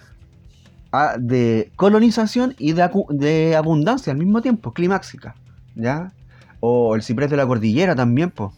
[1.18, 5.34] de colonización y de, abundancia al mismo tiempo, climáxica,
[5.74, 6.12] ¿ya?
[6.60, 8.52] O el ciprés de la cordillera también, pues.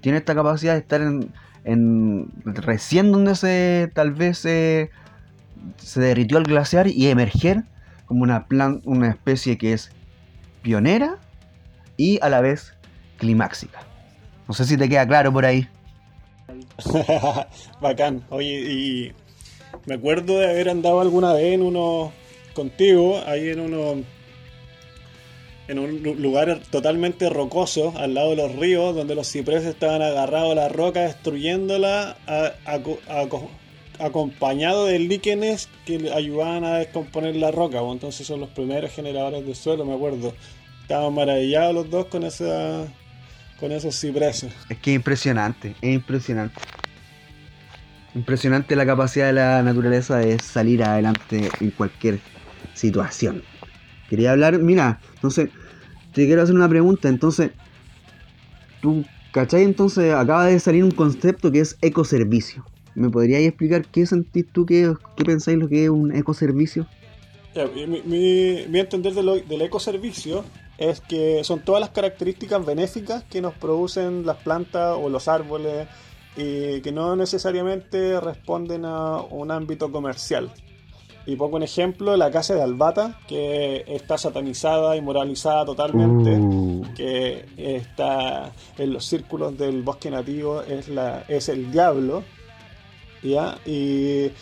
[0.00, 4.90] Tiene esta capacidad de estar en, recién donde se tal vez se,
[5.94, 7.62] derritió el glaciar y emerger
[8.06, 9.92] como una, plan, una especie que es
[10.62, 11.18] pionera
[11.96, 12.74] y a la vez
[13.16, 13.78] climáxica.
[14.48, 15.68] No sé si te queda claro por ahí.
[17.80, 18.24] Bacán.
[18.30, 19.12] Oye, y
[19.86, 22.12] me acuerdo de haber andado alguna vez en uno
[22.54, 24.02] contigo, ahí en uno
[25.68, 30.52] en un lugar totalmente rocoso, al lado de los ríos, donde los cipreses estaban agarrados
[30.52, 32.16] a la roca, destruyéndola,
[33.98, 37.80] acompañado de líquenes que ayudaban a descomponer la roca.
[37.80, 40.34] Entonces son los primeros generadores de suelo, me acuerdo.
[40.82, 42.86] Estaban maravillados los dos con esa
[43.62, 44.52] con esos cipreses.
[44.68, 46.60] Es que es impresionante, es impresionante.
[48.12, 52.18] Impresionante la capacidad de la naturaleza de salir adelante en cualquier
[52.74, 53.44] situación.
[54.10, 55.50] Quería hablar, mira, entonces,
[56.12, 57.52] te quiero hacer una pregunta, entonces,
[58.80, 59.62] tú, ¿cachai?
[59.62, 62.66] Entonces acaba de salir un concepto que es ecoservicio.
[62.96, 66.88] ¿Me podrías explicar qué sentís tú, qué, qué pensáis lo que es un ecoservicio?
[67.86, 70.44] mi, mi, entender del ecoservicio
[70.90, 75.86] es que son todas las características benéficas que nos producen las plantas o los árboles
[76.36, 80.50] y que no necesariamente responden a un ámbito comercial.
[81.24, 86.82] Y pongo un ejemplo, la casa de Albata, que está satanizada y moralizada totalmente, uh.
[86.96, 92.24] que está en los círculos del bosque nativo, es, la, es el diablo.
[93.22, 93.56] ¿ya?
[93.64, 94.32] Y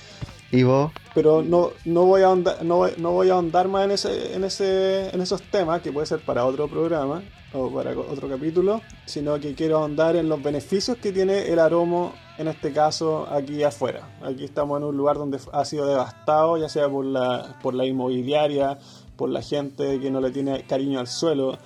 [0.53, 0.91] ¿Y vos?
[1.15, 4.45] Pero no, no, voy a ahondar, no, no, voy a ahondar más en, ese, en,
[4.45, 9.39] ese, en esos temas, que puede ser para otro programa o para otro capítulo, sino
[9.39, 14.19] que quiero ahondar en los beneficios que tiene el aroma, en este caso aquí afuera.
[14.23, 17.87] Aquí estamos en un lugar donde ha sido devastado, ya sea por la, por la
[17.87, 18.79] inmobiliaria,
[19.17, 21.59] por la gente que no le tiene cariño al suelo,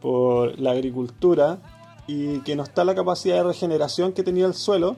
[0.00, 1.58] por la agricultura,
[2.06, 4.96] y que no está la capacidad de regeneración que tenía el suelo.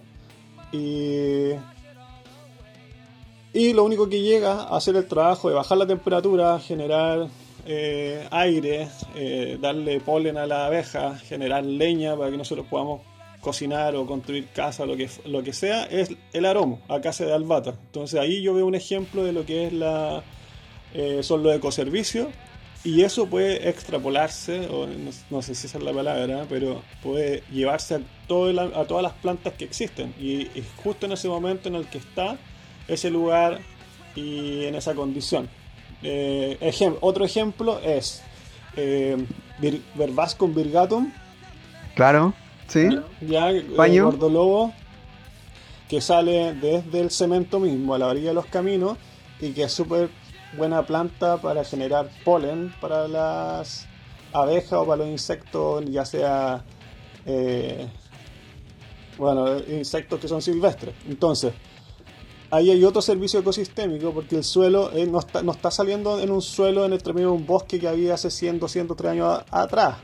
[0.72, 1.50] Y
[3.56, 7.26] y lo único que llega a hacer el trabajo de bajar la temperatura, generar
[7.64, 13.00] eh, aire, eh, darle polen a la abeja, generar leña para que nosotros podamos
[13.40, 17.32] cocinar o construir casa, lo que, lo que sea, es el aroma, a casa de
[17.32, 17.70] albata.
[17.70, 20.22] Entonces ahí yo veo un ejemplo de lo que es la,
[20.92, 22.28] eh, son los ecoservicios
[22.84, 24.86] y eso puede extrapolarse, o
[25.30, 29.54] no, sé si esa es la palabra, pero puede llevarse a, a todas las plantas
[29.54, 30.14] que existen.
[30.20, 32.36] Y, y justo en ese momento en el que está,
[32.88, 33.60] ese lugar
[34.14, 35.48] y en esa condición.
[36.02, 36.58] Eh,
[37.00, 38.22] otro ejemplo es
[38.76, 39.16] eh,
[39.94, 41.12] Verbascum virgatum.
[41.94, 42.34] Claro,
[42.68, 42.88] sí.
[43.20, 44.72] Ya, el lobo
[45.88, 48.98] que sale desde el cemento mismo a la orilla de los caminos
[49.40, 50.10] y que es súper
[50.56, 53.86] buena planta para generar polen para las
[54.32, 56.64] abejas o para los insectos, ya sea,
[57.24, 57.88] eh,
[59.16, 60.94] bueno, insectos que son silvestres.
[61.08, 61.52] Entonces,
[62.50, 66.30] ahí hay otro servicio ecosistémico porque el suelo eh, no, está, no, está, saliendo en
[66.30, 69.44] un suelo en el término de un bosque que había hace 100, 200, 300 años
[69.50, 69.96] atrás.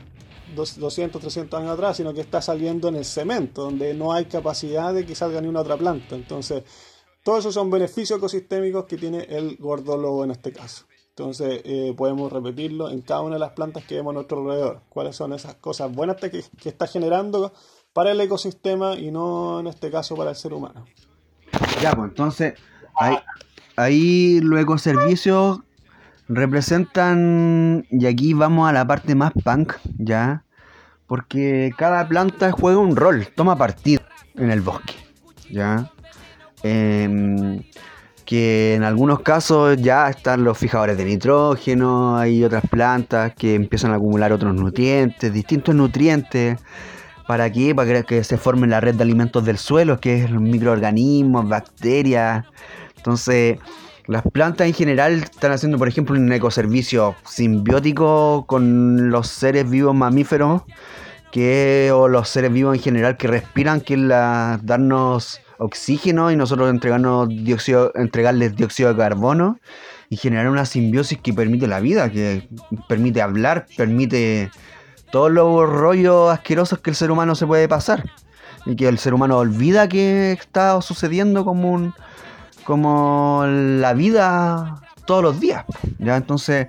[0.55, 4.93] 200, 300 años atrás, sino que está saliendo en el cemento, donde no hay capacidad
[4.93, 6.15] de que salga ni una otra planta.
[6.15, 6.63] Entonces,
[7.23, 10.85] todos esos son beneficios ecosistémicos que tiene el gordólogo en este caso.
[11.09, 14.81] Entonces eh, podemos repetirlo en cada una de las plantas que vemos a nuestro alrededor.
[14.89, 17.53] ¿Cuáles son esas cosas buenas que, que está generando
[17.93, 20.85] para el ecosistema y no en este caso para el ser humano?
[21.81, 22.53] Ya, pues entonces
[22.95, 23.17] ahí,
[23.75, 25.59] ahí los ecoservicios
[26.27, 30.43] representan, y aquí vamos a la parte más punk, ¿ya?
[31.07, 34.01] Porque cada planta juega un rol, toma partido
[34.35, 34.95] en el bosque,
[35.49, 35.91] ¿ya?
[36.63, 37.61] Em,
[38.25, 43.91] que en algunos casos ya están los fijadores de nitrógeno, hay otras plantas que empiezan
[43.91, 46.59] a acumular otros nutrientes, distintos nutrientes.
[47.27, 47.73] ¿Para qué?
[47.73, 52.45] Para que se forme la red de alimentos del suelo, que es microorganismos, bacterias.
[52.97, 53.59] Entonces,
[54.07, 59.95] las plantas en general están haciendo, por ejemplo, un ecoservicio simbiótico con los seres vivos
[59.95, 60.63] mamíferos,
[61.31, 66.35] que, o los seres vivos en general que respiran, que es la, darnos oxígeno y
[66.35, 69.59] nosotros entregarnos dióxido, entregarles dióxido de carbono
[70.09, 72.47] y generar una simbiosis que permite la vida, que
[72.87, 74.51] permite hablar, permite
[75.13, 78.09] todos los rollos asquerosos que el ser humano se puede pasar
[78.65, 81.93] y que el ser humano olvida que está sucediendo como un
[82.63, 85.65] como la vida todos los días
[85.99, 86.67] ya entonces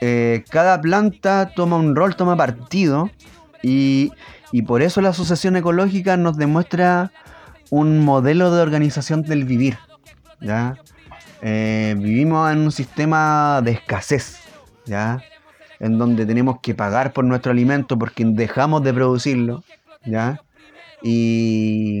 [0.00, 3.10] eh, cada planta toma un rol toma partido
[3.64, 4.12] y,
[4.52, 7.10] y por eso la asociación ecológica nos demuestra
[7.70, 9.78] un modelo de organización del vivir.
[10.40, 10.76] ¿ya?
[11.40, 14.36] Eh, vivimos en un sistema de escasez,
[14.84, 15.22] ¿ya?
[15.82, 19.64] En donde tenemos que pagar por nuestro alimento porque dejamos de producirlo.
[20.06, 20.40] ¿ya?
[21.02, 22.00] Y,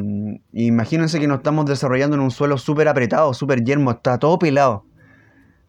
[0.52, 4.84] imagínense que nos estamos desarrollando en un suelo súper apretado, súper yermo, está todo pelado.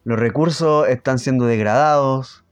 [0.04, 2.44] Los recursos están siendo degradados,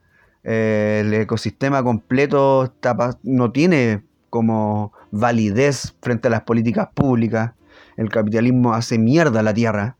[0.43, 7.53] eh, el ecosistema completo está, no tiene como validez frente a las políticas públicas.
[7.95, 9.95] El capitalismo hace mierda a la tierra.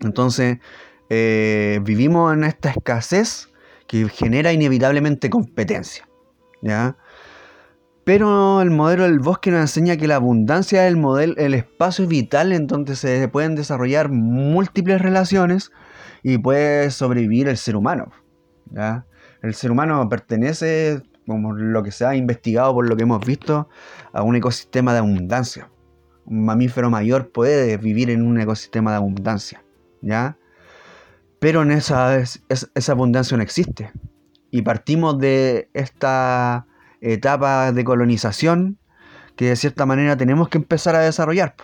[0.00, 0.58] Entonces,
[1.10, 3.49] eh, vivimos en esta escasez
[3.90, 6.08] que genera inevitablemente competencia.
[6.62, 6.96] ¿ya?
[8.04, 12.08] Pero el modelo del bosque nos enseña que la abundancia del modelo, el espacio es
[12.08, 15.72] vital en donde se pueden desarrollar múltiples relaciones
[16.22, 18.12] y puede sobrevivir el ser humano.
[18.70, 19.06] ¿ya?
[19.42, 23.68] El ser humano pertenece como lo que se ha investigado por lo que hemos visto,
[24.12, 25.68] a un ecosistema de abundancia.
[26.26, 29.64] Un mamífero mayor puede vivir en un ecosistema de abundancia,
[30.00, 30.38] ¿ya?
[31.40, 33.90] Pero en esa, esa abundancia no existe.
[34.50, 36.66] Y partimos de esta
[37.00, 38.78] etapa de colonización
[39.36, 41.54] que de cierta manera tenemos que empezar a desarrollar.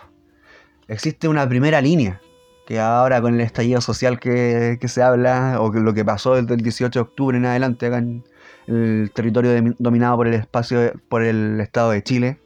[0.88, 2.20] Existe una primera línea,
[2.66, 6.36] que ahora con el estallido social que, que se habla, o que lo que pasó
[6.36, 8.24] desde el 18 de octubre en adelante acá en,
[8.66, 12.40] el territorio dominado por el espacio, por el Estado de Chile.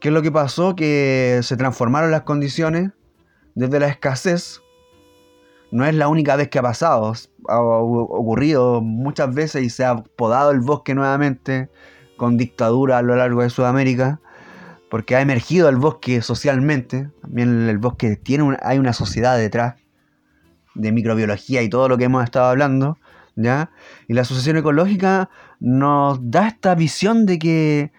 [0.00, 0.76] ¿Qué es lo que pasó?
[0.76, 2.90] Que se transformaron las condiciones
[3.54, 4.60] desde la escasez.
[5.70, 7.12] No es la única vez que ha pasado,
[7.48, 11.68] ha ocurrido muchas veces y se ha podado el bosque nuevamente
[12.16, 14.20] con dictadura a lo largo de Sudamérica,
[14.90, 17.10] porque ha emergido el bosque socialmente.
[17.22, 19.76] También el bosque tiene hay una sociedad detrás
[20.74, 22.98] de microbiología y todo lo que hemos estado hablando.
[23.36, 23.70] ¿ya?
[24.08, 27.92] Y la asociación ecológica nos da esta visión de que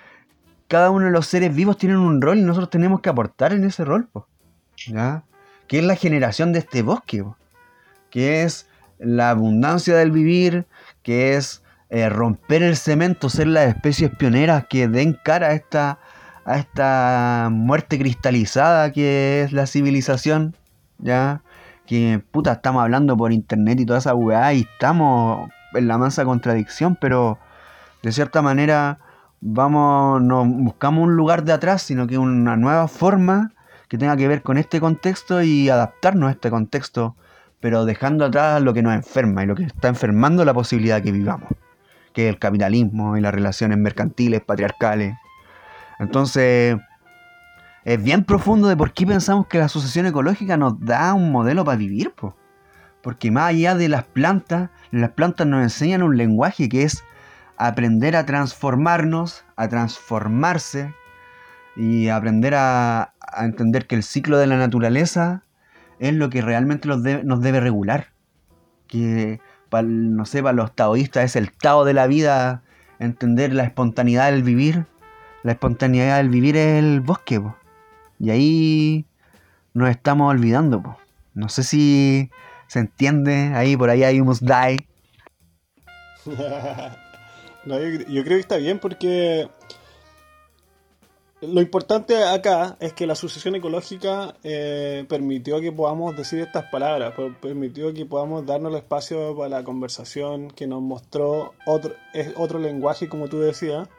[0.68, 3.64] cada uno de los seres vivos tienen un rol y nosotros tenemos que aportar en
[3.66, 4.10] ese rol,
[4.88, 5.26] ¿ya?
[5.68, 7.24] Que es la generación de este bosque,
[8.12, 8.68] que es
[9.00, 10.68] la abundancia del vivir,
[11.02, 16.00] que es eh, romper el cemento, ser las especies pioneras que den cara a esta,
[16.46, 20.56] a esta muerte cristalizada que es la civilización,
[21.00, 21.42] ¿ya?
[21.88, 26.24] que puta, estamos hablando por internet y toda esa weá y estamos en la mansa
[26.24, 27.40] contradicción, pero
[28.04, 29.00] de cierta manera
[29.42, 33.52] vamos, no buscamos un lugar de atrás, sino que una nueva forma
[33.90, 37.16] que tenga que ver con este contexto y adaptarnos a este contexto,
[37.62, 41.04] pero dejando atrás lo que nos enferma y lo que está enfermando la posibilidad de
[41.04, 41.50] que vivamos,
[42.14, 45.16] que es el capitalismo y las relaciones mercantiles, patriarcales.
[46.00, 46.78] Entonces,
[47.84, 51.64] es bien profundo de por qué pensamos que la asociación ecológica nos da un modelo
[51.64, 52.14] para vivir,
[53.02, 57.04] Porque más allá de las plantas, las plantas nos enseñan un lenguaje que es
[57.58, 60.94] aprender a transformarnos, a transformarse
[61.76, 65.44] y aprender a, entender que el ciclo de la naturaleza
[66.02, 68.08] es lo que realmente nos debe, regular.
[68.88, 69.40] Que,
[69.70, 72.64] para, no sé, para los taoístas es el tao de la vida,
[73.00, 74.86] entender la espontaneidad del vivir.
[75.44, 77.42] La espontaneidad del vivir es el bosque,
[78.20, 79.06] y ahí
[79.74, 80.98] nos estamos olvidando.
[81.34, 82.30] No sé si
[82.68, 83.54] se entiende.
[83.56, 84.78] Ahí por ahí hay un must die.
[87.66, 89.50] yo, creo que está bien porque
[91.42, 97.14] lo importante acá es que la sucesión ecológica eh, permitió que podamos decir estas palabras,
[97.42, 101.96] permitió que podamos darnos el espacio para la conversación, que nos mostró otro,
[102.36, 103.90] otro lenguaje, como tú decías,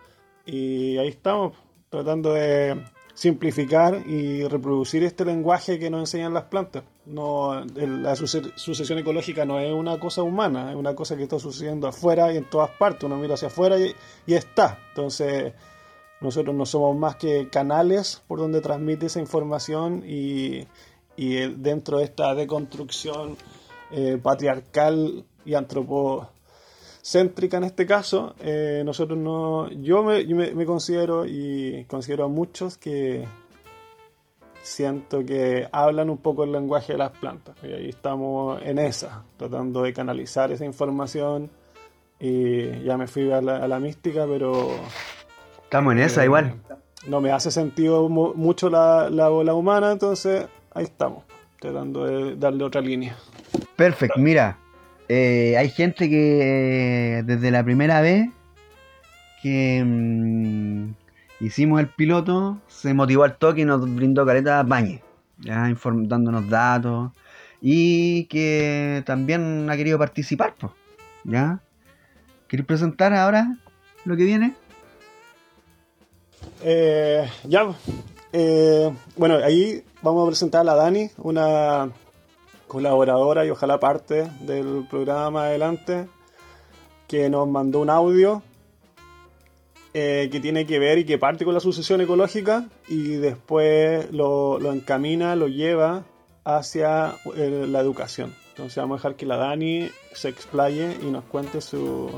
[0.47, 1.55] y ahí estamos,
[1.91, 2.81] tratando de
[3.15, 6.85] simplificar y reproducir este lenguaje que nos enseñan las plantas.
[7.07, 11.89] No, la sucesión ecológica no es una cosa humana, es una cosa que está sucediendo
[11.89, 13.03] afuera y en todas partes.
[13.05, 14.79] Uno mira hacia afuera y está.
[14.91, 15.53] Entonces,
[16.23, 20.69] nosotros no somos más que canales por donde transmite esa información y,
[21.17, 23.37] y dentro de esta deconstrucción
[23.91, 31.85] eh, patriarcal y antropocéntrica en este caso, eh, nosotros no, yo, me, me, considero y
[31.89, 33.27] considero a muchos que
[34.63, 39.25] siento que hablan un poco el lenguaje de las plantas y ahí estamos en esa,
[39.37, 41.51] tratando de canalizar esa información
[42.21, 44.69] y ya me fui a la mística, pero
[45.73, 46.55] Estamos en esa igual.
[47.07, 51.25] No me hace sentido mucho la, la bola humana, entonces ahí estamos,
[51.61, 53.17] tratando de darle otra línea.
[53.75, 54.59] Perfecto, mira,
[55.09, 58.29] eh, hay gente que desde la primera vez
[59.41, 60.91] que mm,
[61.41, 65.03] hicimos el piloto se motivó al toque y nos brindó careta bañe,
[65.39, 67.13] ya dándonos datos
[67.63, 70.53] y que también ha querido participar,
[71.25, 71.61] ¿ya?
[72.47, 73.57] ¿Quieres presentar ahora
[74.05, 74.55] lo que viene?
[76.65, 77.75] Eh, ya,
[78.33, 81.91] eh, bueno, ahí vamos a presentar a la Dani, una
[82.69, 86.07] colaboradora y ojalá parte del programa adelante,
[87.09, 88.43] que nos mandó un audio
[89.93, 94.59] eh, que tiene que ver y que parte con la sucesión ecológica y después lo,
[94.73, 96.05] encamina, lo lleva
[96.45, 98.35] hacia la educación.
[98.51, 102.09] Entonces vamos a dejar que la Dani se explaye y nos cuente su,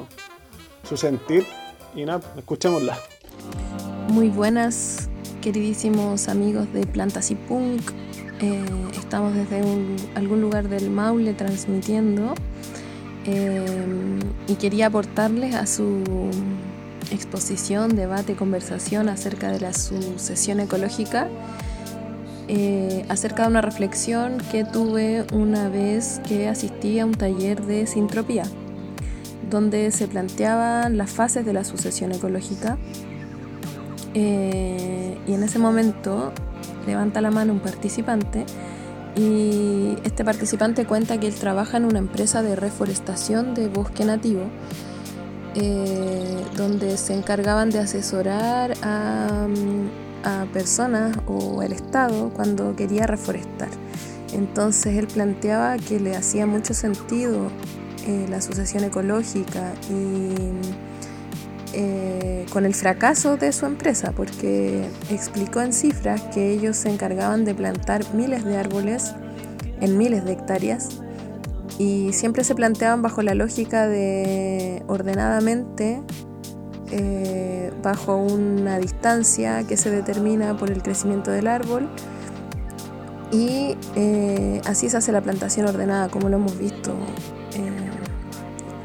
[0.86, 1.46] su sentir.
[1.94, 2.98] Y nada, escuchémosla.
[4.08, 5.08] Muy buenas,
[5.40, 7.80] queridísimos amigos de Plantas y Punk.
[8.40, 8.62] Eh,
[8.98, 9.62] estamos desde
[10.14, 12.34] algún lugar del Maule transmitiendo
[13.24, 13.64] eh,
[14.46, 16.02] y quería aportarles a su
[17.10, 21.28] exposición, debate, conversación acerca de la sucesión ecológica,
[22.46, 27.86] eh, acerca de una reflexión que tuve una vez que asistí a un taller de
[27.86, 28.44] sintropía,
[29.50, 32.76] donde se planteaban las fases de la sucesión ecológica
[34.14, 36.32] eh, y en ese momento
[36.86, 38.46] levanta la mano un participante
[39.16, 44.42] y este participante cuenta que él trabaja en una empresa de reforestación de bosque nativo
[45.56, 49.46] eh, donde se encargaban de asesorar a,
[50.52, 53.68] personas o al Estado cuando quería reforestar.
[54.32, 57.50] Entonces él planteaba que le hacía mucho sentido
[58.06, 60.34] eh, la asociación ecológica y
[61.76, 67.44] eh, con el fracaso de su empresa, porque explicó en cifras que ellos se encargaban
[67.44, 69.12] de plantar miles de árboles
[69.80, 71.00] en miles de hectáreas
[71.76, 76.00] y siempre se planteaban bajo la lógica de ordenadamente,
[76.92, 81.88] eh, bajo una distancia que se determina por el crecimiento del árbol
[83.32, 86.94] y eh, así se hace la plantación ordenada, como lo hemos visto,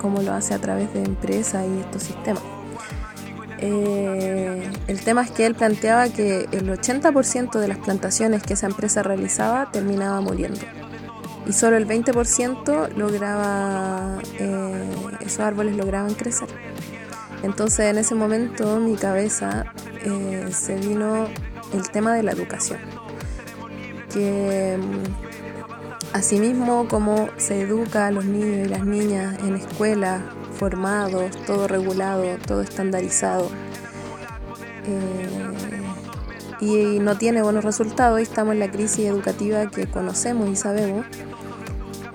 [0.01, 2.58] como lo hace a través de empresas y estos sistemas.
[3.61, 8.67] Eh, el tema es que él planteaba que el 80% de las plantaciones que esa
[8.67, 10.61] empresa realizaba terminaba muriendo
[11.49, 14.89] y solo el 20% lograba, eh,
[15.21, 16.47] esos árboles lograban crecer.
[17.41, 19.65] Entonces en ese momento mi cabeza
[20.03, 21.27] eh, se vino
[21.73, 22.79] el tema de la educación,
[24.13, 30.21] que mm, asimismo como se educa a los niños y las niñas en escuelas
[30.59, 33.49] formados, todo regulado, todo estandarizado.
[34.85, 35.49] Eh,
[36.61, 41.05] y no tiene buenos resultados y estamos en la crisis educativa que conocemos y sabemos.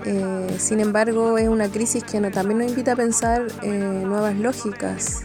[0.05, 5.23] Eh, sin embargo, es una crisis que también nos invita a pensar nuevas lógicas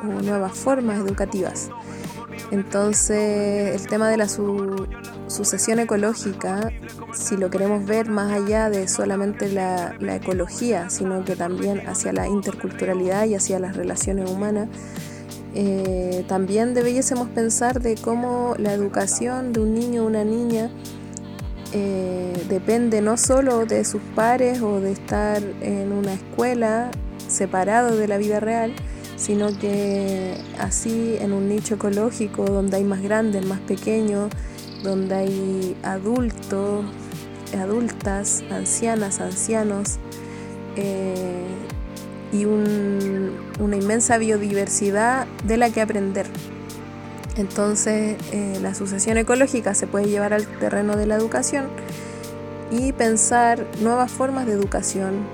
[0.00, 1.70] o nuevas formas educativas.
[2.52, 4.28] Entonces, el tema de la
[5.32, 6.70] sucesión ecológica,
[7.12, 12.28] si lo queremos ver más allá de solamente la, ecología, sino que también hacia la
[12.28, 14.68] interculturalidad y hacia las relaciones humanas,
[15.54, 20.70] eh, también debiésemos pensar de cómo la educación de un niño o una niña
[21.72, 26.90] eh, depende no solo de sus pares o de estar en una escuela
[27.28, 28.74] separado de la vida real,
[29.16, 34.30] sino que así en un nicho ecológico donde hay más grandes, más pequeños,
[34.82, 36.84] donde hay adultos,
[37.58, 39.98] adultas, ancianas, ancianos
[40.76, 41.46] eh,
[42.32, 46.26] y una inmensa biodiversidad de la que aprender.
[47.36, 51.66] Entonces eh, la sucesión ecológica se puede llevar al terreno de la educación
[52.70, 55.26] y pensar nuevas formas de educación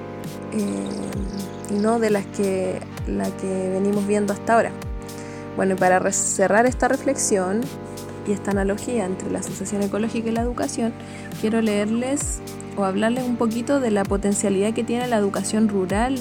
[0.53, 4.73] eh, y no de las que, la que venimos viendo hasta ahora.
[5.57, 7.63] Bueno, y para cerrar esta reflexión
[8.29, 10.93] y esta analogía entre la sucesión ecológica y la educación,
[11.41, 12.41] quiero leerles
[12.77, 16.19] o hablarles un poquito de la potencialidad que tiene la educación rural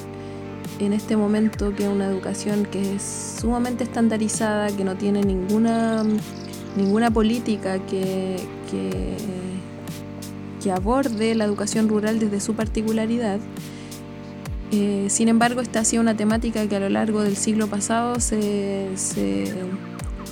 [0.80, 6.04] en este momento, que es una educación que es sumamente estandarizada, que no tiene ninguna,
[6.76, 8.38] ninguna política que,
[8.72, 9.18] que,
[10.70, 13.40] aborde la educación rural desde su particularidad.
[14.74, 18.20] Eh, sin embargo, esta ha sido una temática que a lo largo del siglo pasado
[18.20, 19.54] se, se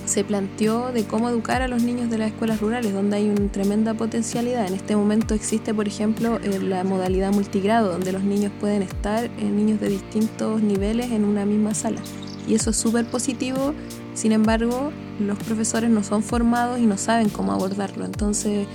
[0.06, 3.52] se planteó de cómo educar a los niños de las escuelas rurales, donde hay una
[3.52, 4.68] tremenda potencialidad.
[4.68, 9.26] En este momento existe, por ejemplo, eh, la modalidad multigrado, donde los niños pueden estar,
[9.26, 12.02] eh, niños de distintos niveles, en una misma sala.
[12.48, 13.74] Y eso es súper positivo,
[14.14, 18.68] sin embargo, los profesores no son formados y no saben cómo abordarlo, entonces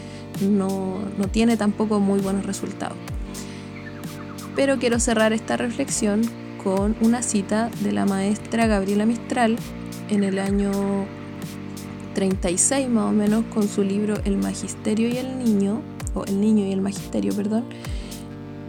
[0.42, 2.96] no, no tiene tampoco muy buenos resultados.
[4.56, 6.22] Pero quiero cerrar esta reflexión
[6.62, 9.56] con una cita de la maestra Gabriela Mistral
[10.10, 10.70] en el año
[12.14, 15.80] 36 más o menos con su libro El Magisterio y el Niño,
[16.14, 17.64] o El Niño y el Magisterio, perdón,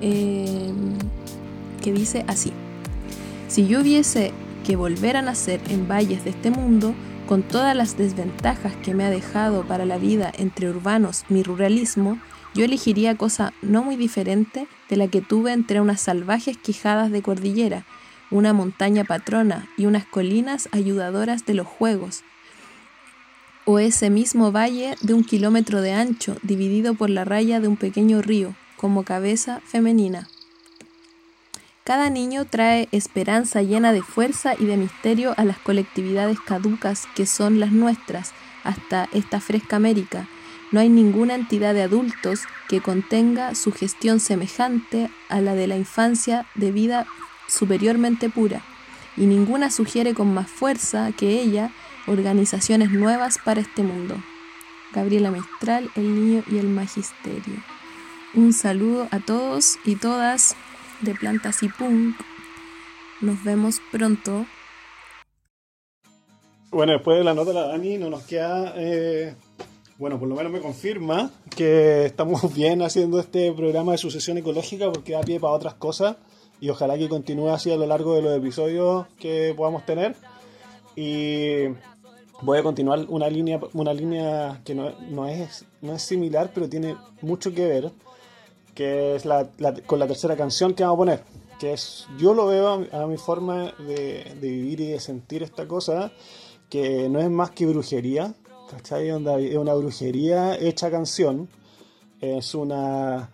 [0.02, 0.72] eh,
[1.82, 2.52] que dice así,
[3.48, 4.32] si yo hubiese
[4.66, 6.94] que volver a nacer en valles de este mundo,
[7.28, 12.20] con todas las desventajas que me ha dejado para la vida entre urbanos mi ruralismo,
[12.54, 17.22] yo elegiría cosa no muy diferente de la que tuve entre unas salvajes quijadas de
[17.22, 17.86] cordillera,
[18.30, 22.24] una montaña patrona y unas colinas ayudadoras de los juegos,
[23.72, 27.78] o ese mismo valle de un kilómetro de ancho, dividido por la raya de un
[27.78, 30.28] pequeño río, como cabeza femenina.
[31.86, 37.26] Cada niño trae esperanza llena de fuerza y de misterio a las colectividades caducas que
[37.26, 38.34] son las nuestras,
[38.66, 40.28] hasta esta fresca América.
[40.74, 45.78] No hay ninguna entidad de adultos que contenga su gestión semejante a la de la
[45.78, 47.08] infancia de vida
[47.48, 48.62] superiormente pura,
[49.16, 51.72] y ninguna sugiere con más fuerza que ella
[52.08, 54.16] organizaciones nuevas para este mundo.
[54.94, 57.64] Gabriela Mistral, El Niño y el Magisterio.
[58.34, 60.56] Un saludo a todos y todas
[61.02, 62.16] de Plantas y Punk.
[63.22, 64.46] Nos vemos pronto.
[66.72, 68.74] Bueno, después de la nota de la Dani, no nos queda.
[68.78, 69.36] Eh,
[69.98, 74.92] bueno, por lo menos me confirma que estamos bien haciendo este programa de sucesión ecológica
[74.92, 76.16] porque da pie para otras cosas
[76.62, 80.16] y ojalá que continúe así a lo largo de los episodios que podamos tener.
[80.96, 81.68] Y
[82.42, 86.98] voy a continuar una línea, una línea que no, es, no es similar, pero tiene
[87.22, 87.92] mucho que ver,
[88.74, 89.50] que es la,
[89.86, 91.24] con la tercera canción que vamos a poner,
[91.60, 96.12] que es, yo lo veo a, mi forma de, vivir y de sentir esta cosa,
[96.70, 98.34] que no es más que brujería,
[98.70, 99.10] ¿cachai?
[99.10, 101.50] Es una brujería hecha canción,
[102.20, 103.30] es, una,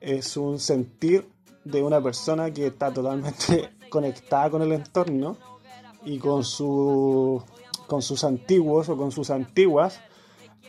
[0.00, 1.26] es un sentir
[1.64, 5.36] de una persona que está totalmente conectada con el entorno
[6.04, 7.42] y con su
[7.90, 10.00] con sus antiguos o con sus antiguas.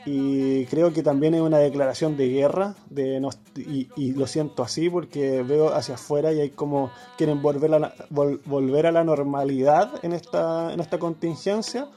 [0.07, 3.21] Y creo que también es una declaración de guerra de
[3.55, 7.93] y, lo siento así porque veo hacia afuera y hay como quieren volver a la,
[8.09, 11.88] volver a la normalidad en esta, en esta contingencia.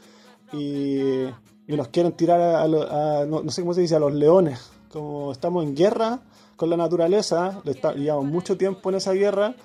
[0.52, 1.24] Y,
[1.66, 4.70] nos quieren tirar a, no, sé cómo se dice a los leones.
[4.92, 6.20] Como estamos en guerra
[6.56, 7.62] con la naturaleza
[7.96, 9.56] llevamos mucho tiempo en esa guerra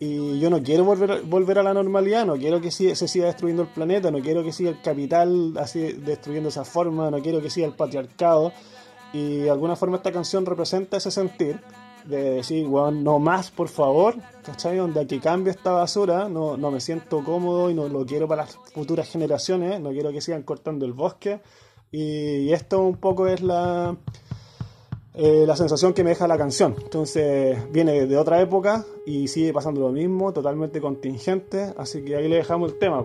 [0.00, 3.62] y yo no quiero volver, volver a la normalidad, no quiero que se siga destruyendo
[3.62, 7.50] el planeta, no quiero que siga el capital así destruyendo esa forma, no quiero que
[7.50, 8.52] siga el patriarcado.
[9.12, 11.60] Y de alguna forma esta canción representa ese sentir
[12.04, 14.76] de decir, bueno, no más, por favor, ¿cachai?
[14.76, 18.42] Donde que cambie esta basura, no, no me siento cómodo y no lo quiero para
[18.42, 21.40] las futuras generaciones, no quiero que sigan cortando el bosque.
[21.90, 23.96] Y esto un poco es la,
[25.20, 26.76] eh, la sensación que me deja la canción.
[26.80, 31.74] Entonces viene de otra época y sigue pasando lo mismo, totalmente contingente.
[31.76, 33.04] Así que ahí le dejamos el tema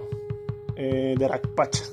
[0.75, 1.85] eh, de Rakpacha.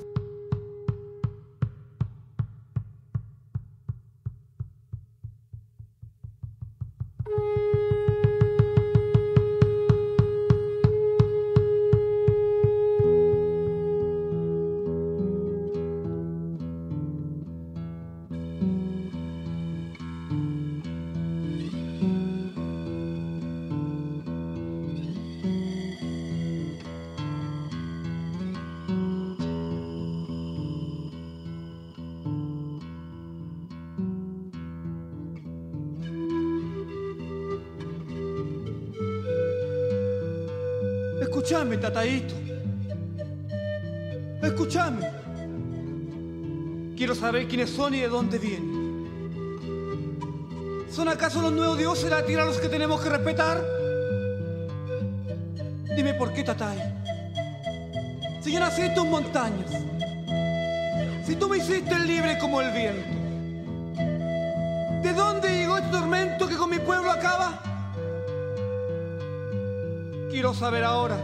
[41.73, 42.27] Escúchame.
[44.43, 45.09] Escúchame.
[46.97, 48.81] Quiero saber quiénes son y de dónde vienen.
[50.91, 53.63] ¿Son acaso los nuevos dioses de la tierra los que tenemos que respetar?
[55.95, 56.77] Dime por qué, Tatay.
[58.41, 59.71] Si yo nací en tus montañas,
[61.25, 63.07] si tú me hiciste libre como el viento,
[65.03, 67.61] ¿de dónde llegó este tormento que con mi pueblo acaba?
[70.29, 71.17] Quiero saber ahora,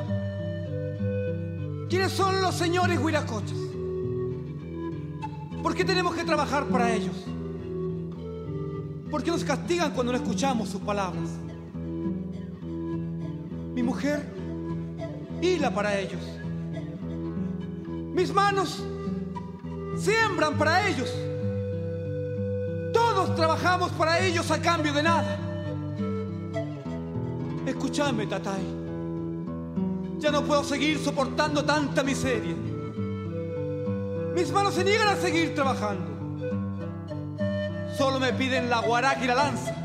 [2.08, 3.58] ¿quiénes son los señores huiracoches?
[5.62, 7.16] ¿Por qué tenemos que trabajar para ellos?
[9.12, 11.30] ¿Por qué nos castigan cuando no escuchamos sus palabras?
[13.74, 14.26] Mi mujer
[15.42, 16.22] hila para ellos.
[18.14, 18.82] Mis manos
[19.98, 21.14] siembran para ellos.
[22.94, 25.38] Todos trabajamos para ellos a cambio de nada.
[27.66, 28.77] Escúchame, Tatay.
[30.20, 32.56] Ya no puedo seguir soportando tanta miseria.
[34.34, 36.18] Mis manos se niegan a seguir trabajando.
[37.96, 39.76] Solo me piden la guaraca y la lanza.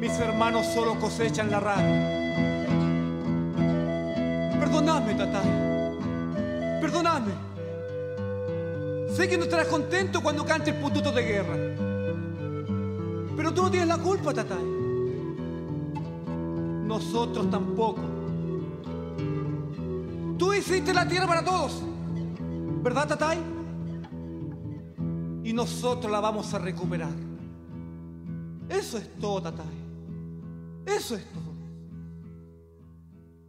[0.00, 2.10] Mis hermanos solo cosechan la rana.
[4.60, 6.80] Perdóname, Tatay.
[6.80, 7.32] Perdóname.
[9.14, 11.56] Sé que no estarás contento cuando cante el pututo de guerra.
[13.36, 14.64] Pero tú no tienes la culpa, Tatay.
[16.86, 18.23] Nosotros tampoco.
[20.66, 21.82] Hiciste la tierra para todos.
[22.82, 23.38] ¿Verdad, Tatay?
[25.44, 27.12] Y nosotros la vamos a recuperar.
[28.70, 29.66] Eso es todo, Tatay.
[30.86, 31.52] Eso es todo.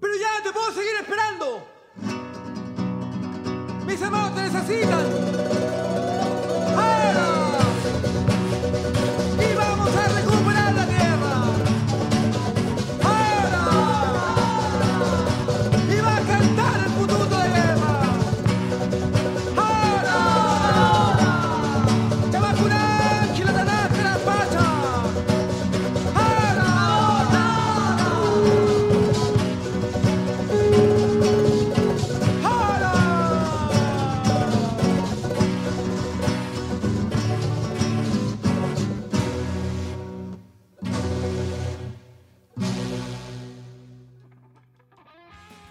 [0.02, 1.66] Pero ya te puedo seguir esperando.
[3.88, 5.55] Mis hermanos te necesitan.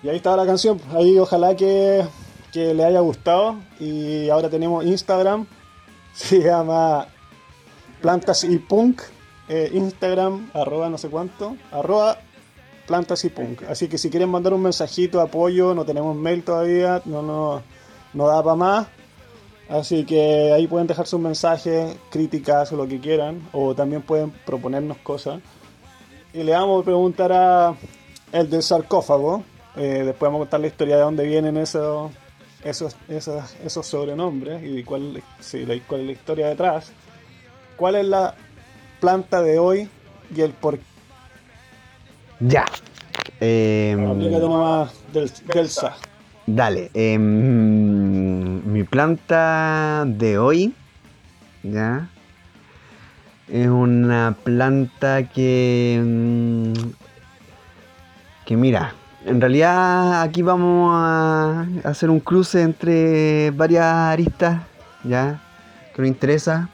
[0.05, 0.79] Y ahí estaba la canción.
[0.93, 2.05] Ahí ojalá que,
[2.53, 3.57] que le haya gustado.
[3.81, 5.47] Y ahora tenemos Instagram.
[6.13, 7.09] Se llama
[8.03, 9.01] Plantas y Punk.
[9.49, 11.57] Eh, Instagram, arroba no sé cuánto.
[11.73, 12.19] Arroba
[12.87, 13.63] Plantas y Punk.
[13.63, 17.01] Así que si quieren mandar un mensajito, apoyo, no tenemos mail todavía.
[17.07, 17.63] No, no,
[18.13, 18.87] no da para más.
[19.71, 23.49] Así que ahí pueden dejar sus mensajes, críticas o lo que quieran.
[23.53, 25.41] O también pueden proponernos cosas.
[26.35, 27.75] Y le vamos a preguntar a
[28.33, 29.45] el del sarcófago.
[29.77, 32.13] Eh, después vamos a contar la historia de dónde vienen esos,
[32.63, 36.93] esos, esos, esos sobrenombres y cuál, sí, cuál es la historia detrás.
[37.77, 38.35] ¿Cuál es la
[39.01, 39.89] planta de hoy
[40.35, 40.85] y el por qué?
[42.41, 42.67] Ya.
[43.41, 45.97] Em, nomás del, del SA.
[46.47, 50.75] Dale, em, mi planta de hoy,
[51.63, 52.09] ¿ya?
[53.49, 56.73] Es una planta que, mm,
[58.47, 58.95] que mira,
[59.25, 64.63] en realidad aquí vamos a hacer un cruce entre varias aristas,
[65.03, 65.41] ¿ya?
[65.95, 66.69] Que nos interesa,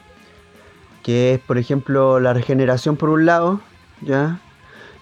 [1.03, 3.61] que es por ejemplo la regeneración por un lado,
[4.01, 4.39] ¿ya?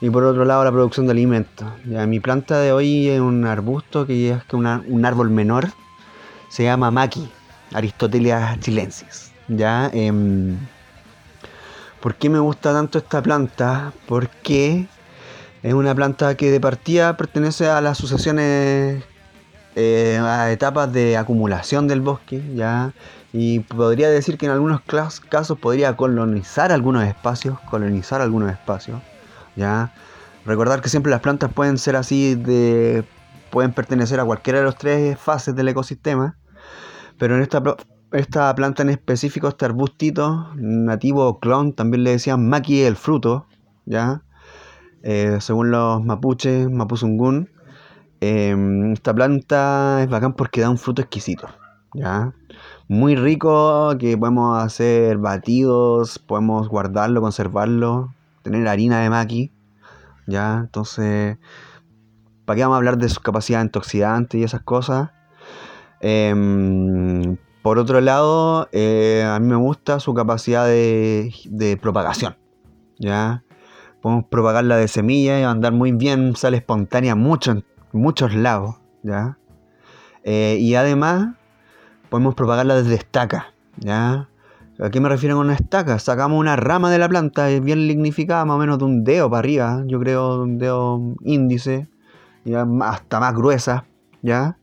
[0.02, 1.68] Y por otro lado la producción de alimentos.
[1.86, 5.70] Ya, mi planta de hoy es un arbusto que es un árbol menor.
[6.50, 7.30] Se llama maqui,
[7.74, 9.32] Aristotelia chilensis.
[9.48, 9.90] ¿Ya?
[9.94, 10.58] Em,
[12.00, 13.92] ¿Por qué me gusta tanto esta planta?
[14.08, 14.88] Porque
[15.64, 19.04] es una planta que de partida pertenece a las sucesiones,
[19.76, 22.94] eh, a etapas de acumulación del bosque, ¿ya?
[23.34, 29.00] Y podría decir que en algunos casos podría colonizar algunos espacios, colonizar algunos espacios.
[29.56, 29.94] ¿ya?
[30.46, 33.04] Recordar que siempre las plantas pueden ser así de
[33.52, 36.38] pueden pertenecer a cualquiera de las tres fases del ecosistema,
[37.18, 37.64] pero en esta,
[38.12, 43.48] esta planta en específico, este arbustito nativo clon, también le decían maqui el fruto,
[43.86, 44.22] ¿ya?
[45.04, 47.50] Eh, según los mapuches, mapuzungún,
[48.22, 48.56] eh,
[48.94, 51.48] esta planta es bacán porque da un fruto exquisito,
[51.94, 52.34] ¿ya?
[52.88, 59.52] Muy rico, que podemos hacer batidos, podemos guardarlo, conservarlo, tener harina de maqui,
[60.28, 60.58] ¿ya?
[60.60, 61.38] Entonces,
[62.46, 65.12] ¿para qué vamos a hablar de sus capacidades antioxidantes y esas cosas?
[66.02, 72.38] Em, por otro lado, eh, a mí me gusta su capacidad de, de propagación,
[72.98, 73.44] ¿ya?
[74.02, 79.38] Podemos propagarla de semilla y andar muy bien, sale espontánea mucho, en muchos lados, ¿ya?
[80.24, 81.36] Eh, y además,
[82.10, 84.30] podemos propagarla desde estaca, ¿ya?
[84.80, 86.00] ¿A qué me refiero con una estaca?
[86.00, 89.40] Sacamos una rama de la planta, bien lignificada, más o menos de un dedo para
[89.40, 91.90] arriba, yo creo, de un dedo índice,
[92.82, 93.84] hasta más gruesa,
[94.22, 94.58] ¿ya?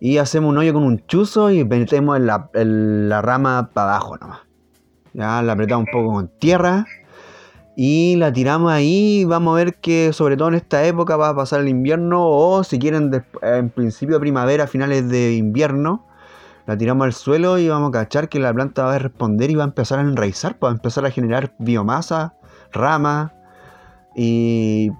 [0.00, 4.40] Y hacemos un hoyo con un chuzo y metemos la, la rama para abajo nomás.
[5.14, 6.86] Ya la apretamos un poco con tierra
[7.82, 9.24] y la tiramos ahí.
[9.24, 12.28] Vamos a ver que, sobre todo en esta época, va a pasar el invierno.
[12.28, 13.10] O si quieren,
[13.40, 16.04] en principio de primavera, finales de invierno,
[16.66, 19.54] la tiramos al suelo y vamos a cachar que la planta va a responder y
[19.54, 22.34] va a empezar a enraizar, pues, va a empezar a generar biomasa,
[22.70, 23.32] ramas
[24.14, 24.90] y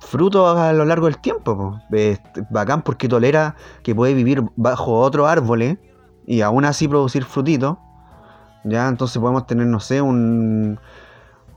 [0.00, 1.80] frutos a lo largo del tiempo.
[1.92, 2.20] Es
[2.50, 3.54] bacán porque tolera
[3.84, 5.78] que puede vivir bajo otros árboles
[6.26, 7.76] y aún así producir frutitos.
[8.64, 10.80] Ya, entonces podemos tener, no sé, un,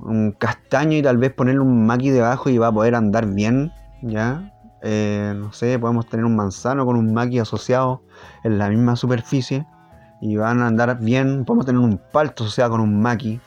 [0.03, 3.71] un castaño y tal vez ponerle un maqui debajo y va a poder andar bien,
[4.01, 4.53] ¿ya?
[4.83, 8.01] Eh, no sé, podemos tener un manzano con un maqui asociado
[8.43, 9.65] en la misma superficie
[10.21, 11.45] y van a andar bien.
[11.45, 13.39] Podemos tener un palto asociado con un maqui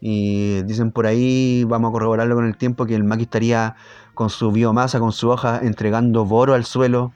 [0.00, 3.74] y dicen por ahí, vamos a corroborarlo con el tiempo, que el maqui estaría
[4.14, 7.12] con su biomasa, con su hoja, entregando boro al suelo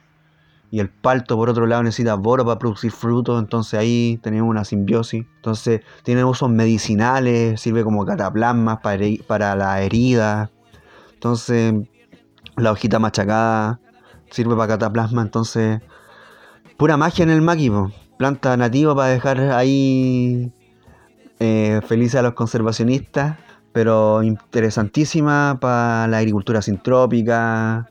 [0.71, 4.65] y el palto por otro lado necesita boro para producir frutos, entonces ahí tenemos una
[4.65, 5.27] simbiosis.
[5.37, 10.51] Entonces tiene usos medicinales, sirve como cataplasma para, para la herida.
[11.15, 11.75] Entonces
[12.57, 13.81] la hojita machacada
[14.31, 15.81] sirve para cataplasma, entonces
[16.77, 17.73] pura magia en el maqui,
[18.17, 20.53] planta nativa para dejar ahí
[21.41, 23.39] eh, felices a los conservacionistas,
[23.73, 27.90] pero interesantísima para la agricultura sintrópica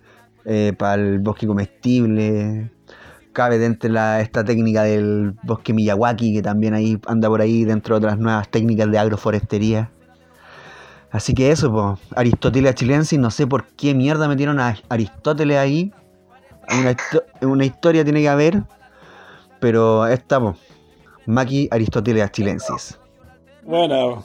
[0.52, 2.72] eh, para el bosque comestible.
[3.34, 7.93] Cabe dentro de esta técnica del bosque Miyawaki, que también ahí anda por ahí dentro
[7.93, 9.91] de otras nuevas técnicas de agroforestería.
[11.12, 15.93] Así que eso, pues, Aristóteles chilensis, no sé por qué mierda metieron a Aristóteles ahí.
[16.80, 16.97] Una,
[17.41, 18.64] una historia tiene que haber,
[19.60, 20.56] pero esta, pues,
[21.28, 23.00] Maki Aristóteles chilensis.
[23.62, 24.24] Bueno,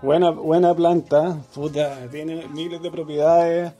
[0.00, 3.72] buena, buena planta, puta, tiene miles de propiedades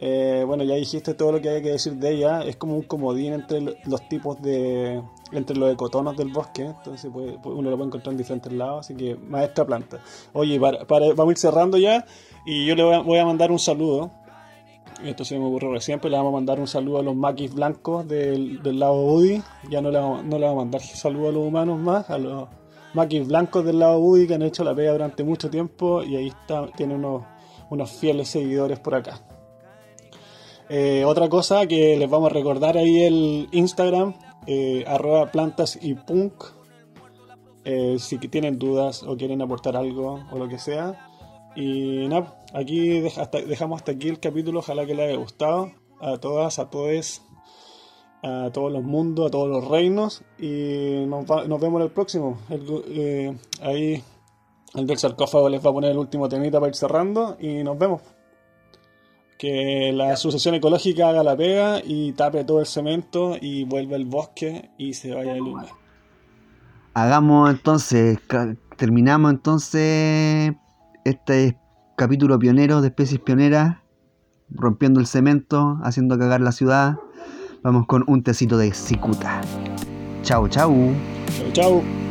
[0.00, 2.42] eh, bueno, ya dijiste todo lo que hay que decir de ella.
[2.42, 5.02] Es como un comodín entre los tipos de.
[5.32, 6.62] entre los ecotonos del bosque.
[6.62, 8.80] Entonces uno lo puede encontrar en diferentes lados.
[8.80, 10.00] Así que, maestra planta.
[10.32, 12.04] Oye, para, vamos a ir cerrando ya.
[12.44, 14.10] Y yo le voy a, mandar un saludo.
[15.02, 18.06] Esto se me ocurrió recién, le vamos a mandar un saludo a los maquis blancos
[18.06, 19.42] del, del lado UDI.
[19.68, 22.18] Ya no le, vamos, no le vamos a mandar saludo a los humanos más, a
[22.18, 22.48] los
[22.94, 26.02] maquis blancos del lado UDI que han hecho la pega durante mucho tiempo.
[26.02, 27.22] Y ahí está, tiene unos,
[27.70, 29.20] unos fieles seguidores por acá.
[30.68, 34.14] Eh, otra cosa que les vamos a recordar ahí el Instagram,
[34.46, 36.32] eh, arroba plantas y punk.
[37.66, 41.08] Eh, si tienen dudas o quieren aportar algo o lo que sea.
[41.56, 43.00] Y nada, aquí
[43.46, 44.60] dejamos hasta aquí el capítulo.
[44.60, 45.72] Ojalá que les haya gustado.
[46.00, 47.22] A todas, a todos,
[48.22, 50.22] a todos los mundos, a todos los reinos.
[50.38, 51.26] Y nos,
[51.60, 52.38] vemos en el próximo.
[53.62, 54.02] ahí
[54.74, 57.36] el del sarcófago les va a poner el último temita para ir cerrando.
[57.40, 58.02] Y nos vemos
[59.38, 64.04] que la sucesión ecológica haga la pega y tape todo el cemento y vuelva el
[64.04, 65.66] bosque y se vaya el humo.
[66.94, 68.18] Hagamos entonces,
[68.76, 70.52] terminamos entonces
[71.04, 71.58] este
[71.96, 73.78] capítulo pionero de especies pioneras,
[74.48, 76.96] rompiendo el cemento, haciendo cagar la ciudad.
[77.62, 79.40] Vamos con un tecito de cicuta.
[80.22, 80.72] Chau, chau.
[81.38, 82.03] Chau, chau.